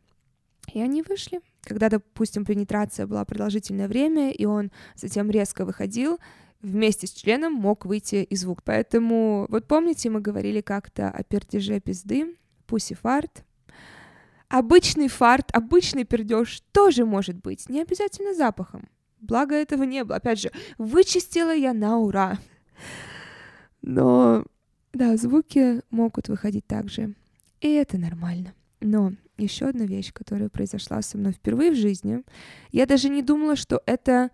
И 0.73 0.81
они 0.81 1.03
вышли. 1.03 1.41
Когда, 1.63 1.89
допустим, 1.89 2.45
пенетрация 2.45 3.07
была 3.07 3.25
продолжительное 3.25 3.89
время, 3.89 4.31
и 4.31 4.45
он 4.45 4.71
затем 4.95 5.31
резко 5.31 5.65
выходил, 5.65 6.19
вместе 6.61 7.07
с 7.07 7.13
членом 7.13 7.53
мог 7.53 7.85
выйти 7.85 8.17
и 8.17 8.37
звук. 8.37 8.63
Поэтому, 8.65 9.47
вот 9.49 9.67
помните, 9.67 10.11
мы 10.11 10.21
говорили 10.21 10.61
как-то 10.61 11.11
о 11.11 11.23
пердеже 11.23 11.81
пизды, 11.81 12.37
пуси 12.67 12.95
фарт. 12.95 13.45
Обычный 14.49 15.09
фарт, 15.09 15.51
обычный 15.53 16.05
пердеж 16.05 16.63
тоже 16.73 17.05
может 17.05 17.37
быть, 17.37 17.69
не 17.69 17.83
обязательно 17.83 18.35
запахом. 18.35 18.89
Благо 19.21 19.55
этого 19.55 19.83
не 19.83 20.05
было. 20.05 20.17
Опять 20.17 20.41
же, 20.41 20.53
вычистила 20.79 21.55
я 21.55 21.75
на 21.75 21.99
ура. 21.99 22.39
Но, 23.83 24.45
да, 24.93 25.17
звуки 25.17 25.83
могут 25.91 26.29
выходить 26.29 26.67
также. 26.67 27.15
И 27.61 27.69
это 27.73 27.99
нормально. 27.99 28.55
Но 28.81 29.13
еще 29.37 29.67
одна 29.67 29.85
вещь, 29.85 30.13
которая 30.13 30.49
произошла 30.49 31.03
со 31.03 31.19
мной 31.19 31.33
впервые 31.33 31.73
в 31.73 31.77
жизни, 31.77 32.23
я 32.71 32.87
даже 32.87 33.09
не 33.09 33.23
думала, 33.23 33.57
что 33.57 33.83
это 33.87 34.31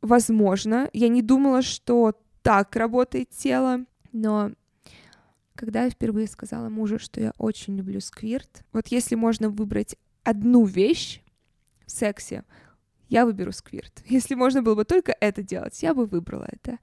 возможно. 0.00 0.88
Я 0.92 1.08
не 1.08 1.22
думала, 1.22 1.62
что 1.62 2.14
так 2.42 2.76
работает 2.76 3.30
тело, 3.30 3.84
но 4.12 4.52
когда 5.54 5.84
я 5.84 5.90
впервые 5.90 6.28
сказала 6.28 6.68
мужу, 6.68 6.98
что 6.98 7.20
я 7.20 7.32
очень 7.36 7.76
люблю 7.76 8.00
сквирт, 8.00 8.64
вот 8.72 8.88
если 8.88 9.16
можно 9.16 9.50
выбрать 9.50 9.96
одну 10.22 10.64
вещь 10.64 11.20
в 11.84 11.90
сексе, 11.90 12.44
я 13.08 13.24
выберу 13.24 13.52
сквирт. 13.52 14.04
Если 14.06 14.34
можно 14.34 14.62
было 14.62 14.76
бы 14.76 14.84
только 14.84 15.16
это 15.20 15.42
делать, 15.42 15.82
я 15.82 15.94
бы 15.94 16.06
выбрала 16.06 16.46
это. 16.50 16.78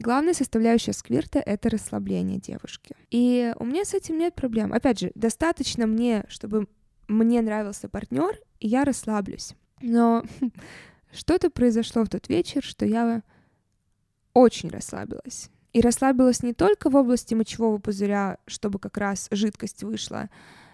Главная 0.00 0.34
составляющая 0.34 0.92
сквирта— 0.92 1.38
это 1.46 1.70
расслабление 1.70 2.38
девушки. 2.38 2.96
И 3.10 3.52
у 3.58 3.64
меня 3.64 3.84
с 3.84 3.94
этим 3.94 4.18
нет 4.18 4.34
проблем. 4.34 4.72
Опять 4.72 5.00
же, 5.00 5.12
достаточно 5.14 5.86
мне, 5.86 6.24
чтобы 6.28 6.68
мне 7.06 7.42
нравился 7.42 7.88
партнер, 7.88 8.40
и 8.60 8.68
я 8.68 8.84
расслаблюсь. 8.84 9.54
Но 9.82 10.24
Что-то 11.12 11.50
произошло 11.50 12.04
в 12.04 12.08
тот 12.08 12.28
вечер, 12.28 12.62
что 12.62 12.86
я 12.86 13.22
очень 14.32 14.68
расслабилась. 14.68 15.50
И 15.72 15.80
расслабилась 15.80 16.42
не 16.42 16.52
только 16.52 16.90
в 16.90 16.96
области 16.96 17.34
мочевого 17.34 17.78
пузыря, 17.78 18.38
чтобы 18.46 18.78
как 18.78 18.96
раз 18.96 19.28
жидкость 19.30 19.82
вышла. 19.82 20.28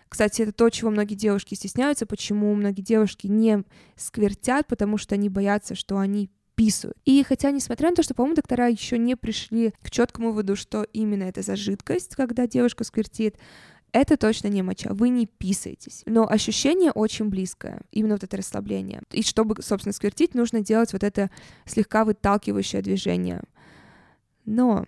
Кстати, 0.08 0.42
это 0.42 0.52
то, 0.52 0.70
чего 0.70 0.90
многие 0.90 1.14
девушки 1.14 1.54
стесняются, 1.54 2.06
почему 2.06 2.54
многие 2.54 2.82
девушки 2.82 3.26
не 3.26 3.64
сквертят, 3.96 4.66
потому 4.66 4.98
что 4.98 5.14
они 5.14 5.28
боятся, 5.28 5.74
что 5.74 5.98
они 5.98 6.30
писают. 6.56 6.96
И 7.04 7.22
хотя, 7.22 7.52
несмотря 7.52 7.90
на 7.90 7.96
то, 7.96 8.02
что, 8.02 8.14
по-моему, 8.14 8.34
доктора 8.34 8.66
еще 8.66 8.98
не 8.98 9.14
пришли 9.14 9.72
к 9.82 9.90
четкому 9.90 10.30
выводу, 10.30 10.56
что 10.56 10.82
именно 10.92 11.22
это 11.24 11.42
за 11.42 11.54
жидкость, 11.54 12.16
когда 12.16 12.48
девушка 12.48 12.82
сквертит, 12.82 13.36
это 13.92 14.16
точно 14.16 14.48
не 14.48 14.62
моча, 14.62 14.92
вы 14.92 15.10
не 15.10 15.26
писаетесь. 15.26 16.02
Но 16.06 16.28
ощущение 16.28 16.90
очень 16.90 17.28
близкое, 17.28 17.82
именно 17.92 18.14
вот 18.14 18.24
это 18.24 18.36
расслабление. 18.36 19.02
И 19.12 19.22
чтобы, 19.22 19.62
собственно, 19.62 19.92
сквертить, 19.92 20.34
нужно 20.34 20.60
делать 20.60 20.92
вот 20.92 21.04
это 21.04 21.30
слегка 21.64 22.04
выталкивающее 22.04 22.82
движение. 22.82 23.42
Но 24.44 24.86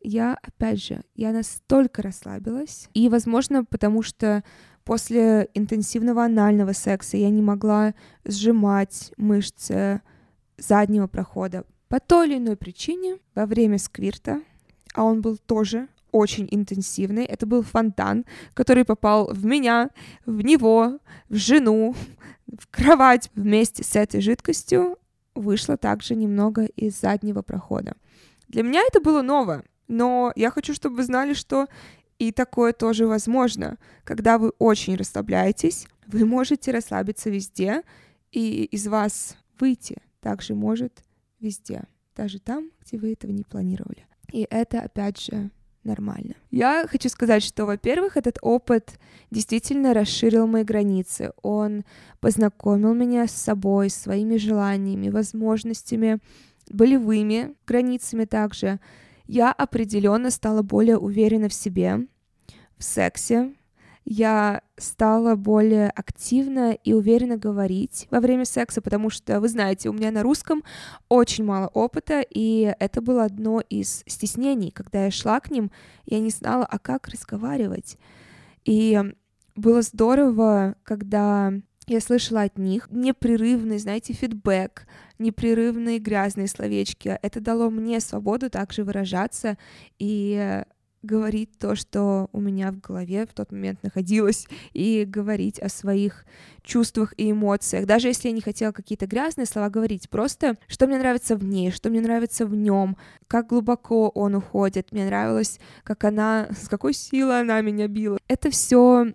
я, 0.00 0.38
опять 0.42 0.82
же, 0.82 1.02
я 1.14 1.32
настолько 1.32 2.02
расслабилась, 2.02 2.88
и, 2.94 3.08
возможно, 3.08 3.64
потому 3.64 4.02
что 4.02 4.42
после 4.84 5.48
интенсивного 5.54 6.24
анального 6.24 6.72
секса 6.72 7.16
я 7.16 7.30
не 7.30 7.42
могла 7.42 7.94
сжимать 8.24 9.12
мышцы 9.16 10.00
заднего 10.60 11.06
прохода 11.06 11.64
по 11.88 11.98
той 11.98 12.28
или 12.28 12.38
иной 12.38 12.56
причине 12.56 13.18
во 13.34 13.46
время 13.46 13.78
сквирта, 13.78 14.40
а 14.94 15.02
он 15.04 15.20
был 15.20 15.36
тоже 15.36 15.88
очень 16.12 16.48
интенсивный. 16.50 17.24
Это 17.24 17.46
был 17.46 17.62
фонтан, 17.62 18.24
который 18.54 18.84
попал 18.84 19.32
в 19.32 19.44
меня, 19.44 19.90
в 20.26 20.40
него, 20.42 20.98
в 21.28 21.34
жену, 21.36 21.94
в 22.46 22.68
кровать. 22.70 23.30
Вместе 23.34 23.84
с 23.84 23.96
этой 23.96 24.20
жидкостью 24.20 24.98
вышло 25.34 25.76
также 25.76 26.14
немного 26.14 26.64
из 26.64 27.00
заднего 27.00 27.42
прохода. 27.42 27.94
Для 28.48 28.62
меня 28.62 28.82
это 28.86 29.00
было 29.00 29.22
ново, 29.22 29.62
но 29.88 30.32
я 30.36 30.50
хочу, 30.50 30.74
чтобы 30.74 30.96
вы 30.96 31.04
знали, 31.04 31.34
что 31.34 31.66
и 32.18 32.32
такое 32.32 32.72
тоже 32.72 33.06
возможно. 33.06 33.78
Когда 34.04 34.38
вы 34.38 34.50
очень 34.58 34.96
расслабляетесь, 34.96 35.86
вы 36.06 36.24
можете 36.24 36.72
расслабиться 36.72 37.30
везде, 37.30 37.82
и 38.32 38.64
из 38.64 38.86
вас 38.86 39.36
выйти 39.58 39.98
также 40.20 40.54
может 40.54 41.04
везде, 41.40 41.84
даже 42.16 42.38
там, 42.38 42.70
где 42.84 42.98
вы 42.98 43.12
этого 43.12 43.30
не 43.30 43.44
планировали. 43.44 44.06
И 44.32 44.46
это, 44.48 44.80
опять 44.80 45.20
же, 45.20 45.50
нормально. 45.84 46.34
Я 46.50 46.86
хочу 46.88 47.08
сказать, 47.08 47.42
что, 47.42 47.66
во-первых, 47.66 48.16
этот 48.16 48.38
опыт 48.42 48.98
действительно 49.30 49.94
расширил 49.94 50.46
мои 50.46 50.62
границы. 50.62 51.32
Он 51.42 51.84
познакомил 52.20 52.94
меня 52.94 53.26
с 53.26 53.32
собой, 53.32 53.90
своими 53.90 54.36
желаниями, 54.36 55.08
возможностями, 55.08 56.18
болевыми 56.68 57.54
границами 57.66 58.24
также. 58.24 58.80
Я 59.26 59.52
определенно 59.52 60.30
стала 60.30 60.62
более 60.62 60.98
уверена 60.98 61.48
в 61.48 61.54
себе, 61.54 62.06
в 62.76 62.84
сексе, 62.84 63.54
я 64.04 64.62
стала 64.76 65.36
более 65.36 65.90
активно 65.90 66.72
и 66.72 66.92
уверенно 66.92 67.36
говорить 67.36 68.08
во 68.10 68.20
время 68.20 68.44
секса, 68.44 68.80
потому 68.80 69.10
что, 69.10 69.40
вы 69.40 69.48
знаете, 69.48 69.88
у 69.88 69.92
меня 69.92 70.10
на 70.10 70.22
русском 70.22 70.62
очень 71.08 71.44
мало 71.44 71.68
опыта, 71.68 72.24
и 72.28 72.74
это 72.78 73.00
было 73.00 73.24
одно 73.24 73.60
из 73.60 74.02
стеснений, 74.06 74.70
когда 74.70 75.04
я 75.04 75.10
шла 75.10 75.40
к 75.40 75.50
ним, 75.50 75.70
я 76.06 76.18
не 76.20 76.30
знала, 76.30 76.64
а 76.64 76.78
как 76.78 77.08
разговаривать. 77.08 77.98
И 78.64 79.00
было 79.54 79.82
здорово, 79.82 80.76
когда 80.82 81.52
я 81.86 82.00
слышала 82.00 82.42
от 82.42 82.56
них 82.56 82.88
непрерывный, 82.90 83.78
знаете, 83.78 84.12
фидбэк, 84.12 84.86
непрерывные 85.18 85.98
грязные 85.98 86.46
словечки. 86.46 87.18
Это 87.20 87.40
дало 87.40 87.68
мне 87.68 88.00
свободу 88.00 88.48
также 88.48 88.84
выражаться 88.84 89.58
и 89.98 90.62
говорить 91.02 91.50
то, 91.58 91.74
что 91.74 92.28
у 92.32 92.40
меня 92.40 92.72
в 92.72 92.80
голове 92.80 93.26
в 93.26 93.32
тот 93.32 93.52
момент 93.52 93.82
находилось, 93.82 94.46
и 94.72 95.04
говорить 95.04 95.58
о 95.58 95.68
своих 95.68 96.24
чувствах 96.62 97.14
и 97.16 97.30
эмоциях. 97.30 97.86
Даже 97.86 98.08
если 98.08 98.28
я 98.28 98.34
не 98.34 98.40
хотела 98.40 98.72
какие-то 98.72 99.06
грязные 99.06 99.46
слова 99.46 99.70
говорить, 99.70 100.10
просто 100.10 100.56
что 100.66 100.86
мне 100.86 100.98
нравится 100.98 101.36
в 101.36 101.44
ней, 101.44 101.70
что 101.70 101.90
мне 101.90 102.00
нравится 102.00 102.46
в 102.46 102.54
нем, 102.54 102.96
как 103.28 103.48
глубоко 103.48 104.08
он 104.10 104.34
уходит. 104.34 104.92
Мне 104.92 105.06
нравилось, 105.06 105.58
как 105.84 106.04
она, 106.04 106.48
с 106.50 106.68
какой 106.68 106.92
силой 106.92 107.40
она 107.40 107.60
меня 107.60 107.88
била. 107.88 108.18
Это 108.28 108.50
все 108.50 109.12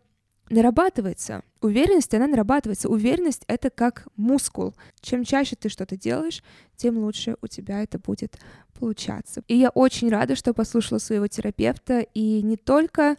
нарабатывается. 0.50 1.44
Уверенность, 1.62 2.14
она 2.14 2.28
нарабатывается. 2.28 2.90
Уверенность— 2.90 3.44
это 3.48 3.70
как 3.70 4.08
мускул. 4.16 4.76
Чем 5.02 5.24
чаще 5.24 5.56
ты 5.56 5.70
что-то 5.70 5.98
делаешь, 5.98 6.44
тем 6.76 6.98
лучше 6.98 7.38
у 7.42 7.48
тебя 7.48 7.82
это 7.82 8.00
будет 8.00 8.38
получаться. 8.80 9.44
И 9.48 9.56
я 9.56 9.70
очень 9.70 10.10
рада, 10.10 10.36
что 10.36 10.54
послушала 10.54 11.00
своего 11.00 11.28
терапевта 11.28 12.02
и 12.14 12.42
не 12.42 12.58
только 12.58 13.18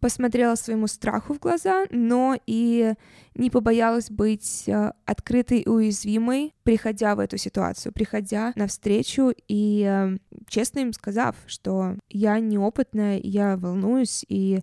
посмотрела 0.00 0.54
своему 0.54 0.86
страху 0.86 1.34
в 1.34 1.38
глаза, 1.38 1.84
но 1.90 2.36
и 2.46 2.94
не 3.34 3.50
побоялась 3.50 4.10
быть 4.10 4.64
э, 4.66 4.92
открытой 5.04 5.60
и 5.60 5.68
уязвимой, 5.68 6.54
приходя 6.62 7.14
в 7.14 7.20
эту 7.20 7.36
ситуацию, 7.36 7.92
приходя 7.92 8.52
навстречу 8.56 9.32
и 9.46 9.84
э, 9.86 10.16
честно 10.48 10.80
им 10.80 10.94
сказав, 10.94 11.36
что 11.46 11.96
я 12.08 12.40
неопытная, 12.40 13.20
я 13.22 13.58
волнуюсь, 13.58 14.24
и 14.28 14.60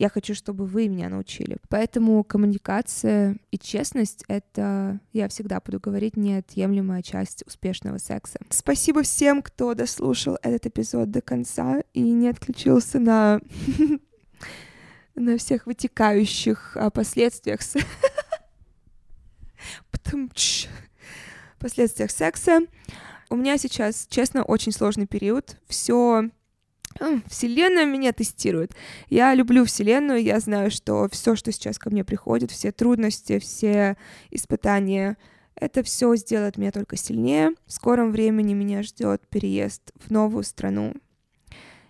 Я 0.00 0.08
хочу, 0.08 0.34
чтобы 0.34 0.64
вы 0.64 0.88
меня 0.88 1.10
научили. 1.10 1.58
Поэтому 1.68 2.24
коммуникация 2.24 3.36
и 3.50 3.58
честность— 3.58 4.24
это, 4.28 4.98
я 5.12 5.28
всегда 5.28 5.60
буду 5.60 5.78
говорить, 5.78 6.16
неотъемлемая 6.16 7.02
часть 7.02 7.46
успешного 7.46 7.98
секса. 7.98 8.38
Спасибо 8.48 9.02
всем, 9.02 9.42
кто 9.42 9.74
дослушал 9.74 10.38
этот 10.40 10.68
эпизод 10.68 11.10
до 11.10 11.20
конца 11.20 11.82
и 11.92 12.00
не 12.00 12.30
отключился 12.30 12.98
на 12.98 13.42
на 15.16 15.36
всех 15.36 15.66
вытекающих 15.66 16.78
а, 16.78 16.88
последствиях 16.88 17.60
последствиях 21.58 22.10
секса. 22.10 22.60
У 23.28 23.36
меня 23.36 23.58
сейчас, 23.58 24.06
честно, 24.08 24.44
очень 24.44 24.72
сложный 24.72 25.06
период. 25.06 25.58
Все 25.68 26.30
Вселенная 27.26 27.86
меня 27.86 28.12
тестирует. 28.12 28.74
Я 29.08 29.34
люблю 29.34 29.64
Вселенную, 29.64 30.22
я 30.22 30.40
знаю, 30.40 30.70
что 30.70 31.08
все, 31.10 31.36
что 31.36 31.52
сейчас 31.52 31.78
ко 31.78 31.88
мне 31.90 32.04
приходит, 32.04 32.50
все 32.50 32.72
трудности, 32.72 33.38
все 33.38 33.96
испытания, 34.30 35.16
это 35.54 35.82
все 35.82 36.14
сделает 36.16 36.56
меня 36.56 36.72
только 36.72 36.96
сильнее. 36.96 37.54
В 37.66 37.72
скором 37.72 38.12
времени 38.12 38.54
меня 38.54 38.82
ждет 38.82 39.26
переезд 39.28 39.92
в 39.94 40.10
новую 40.10 40.42
страну. 40.42 40.94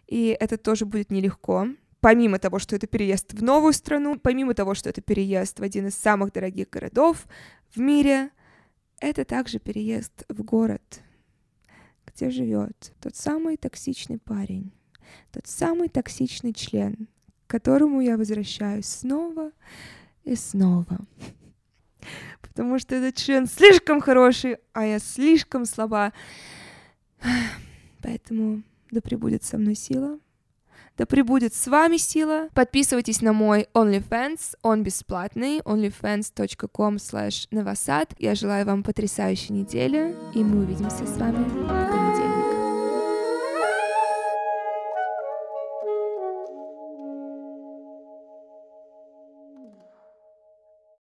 И 0.07 0.37
это 0.39 0.59
тоже 0.59 0.87
будет 0.87 1.11
нелегко. 1.11 1.69
Помимо 2.01 2.39
того, 2.39 2.59
что 2.59 2.75
это 2.75 2.87
переезд 2.87 3.33
в 3.35 3.43
новую 3.43 3.73
страну, 3.73 4.19
помимо 4.19 4.55
того, 4.55 4.75
что 4.75 4.89
это 4.89 5.03
переезд 5.03 5.61
в 5.61 5.63
один 5.63 5.87
из 5.89 5.95
самых 5.95 6.33
дорогих 6.33 6.71
городов 6.71 7.27
в 7.75 7.79
мире, 7.79 8.31
это 9.01 9.25
также 9.25 9.59
переезд 9.59 10.25
в 10.29 10.43
город, 10.43 11.01
где 12.07 12.31
живет 12.31 12.93
тот 13.01 13.15
самый 13.17 13.57
токсичный 13.57 14.19
парень, 14.19 14.73
тот 15.33 15.47
самый 15.47 15.89
токсичный 15.89 16.53
член, 16.53 17.09
к 17.47 17.51
которому 17.51 18.01
я 18.01 18.17
возвращаюсь 18.17 18.87
снова 18.87 19.53
и 20.25 20.35
снова. 20.35 20.99
Потому 22.41 22.79
что 22.79 22.95
этот 22.95 23.17
член 23.17 23.47
слишком 23.47 24.01
хороший, 24.01 24.59
а 24.73 24.85
я 24.85 24.99
слишком 24.99 25.65
слаба. 25.65 26.13
Поэтому 28.03 28.63
да 28.91 29.01
пребудет 29.01 29.45
со 29.45 29.59
мной 29.59 29.75
сила. 29.75 30.19
Да 30.97 31.07
пребудет 31.07 31.55
с 31.55 31.67
вами 31.67 31.97
сила. 31.97 32.49
Подписывайтесь 32.53 33.23
на 33.23 33.33
мой 33.33 33.69
OnlyFans, 33.73 34.57
он 34.63 34.83
бесплатный, 34.83 35.61
onlyfans.com 35.61 36.97
slash 36.97 37.49
novosad. 37.51 38.15
Я 38.19 38.35
желаю 38.35 38.67
вам 38.67 38.83
потрясающей 38.83 39.55
недели, 39.55 40.15
и 40.35 40.45
мы 40.45 40.65
увидимся 40.65 41.07
с 41.07 41.17
вами 41.17 41.90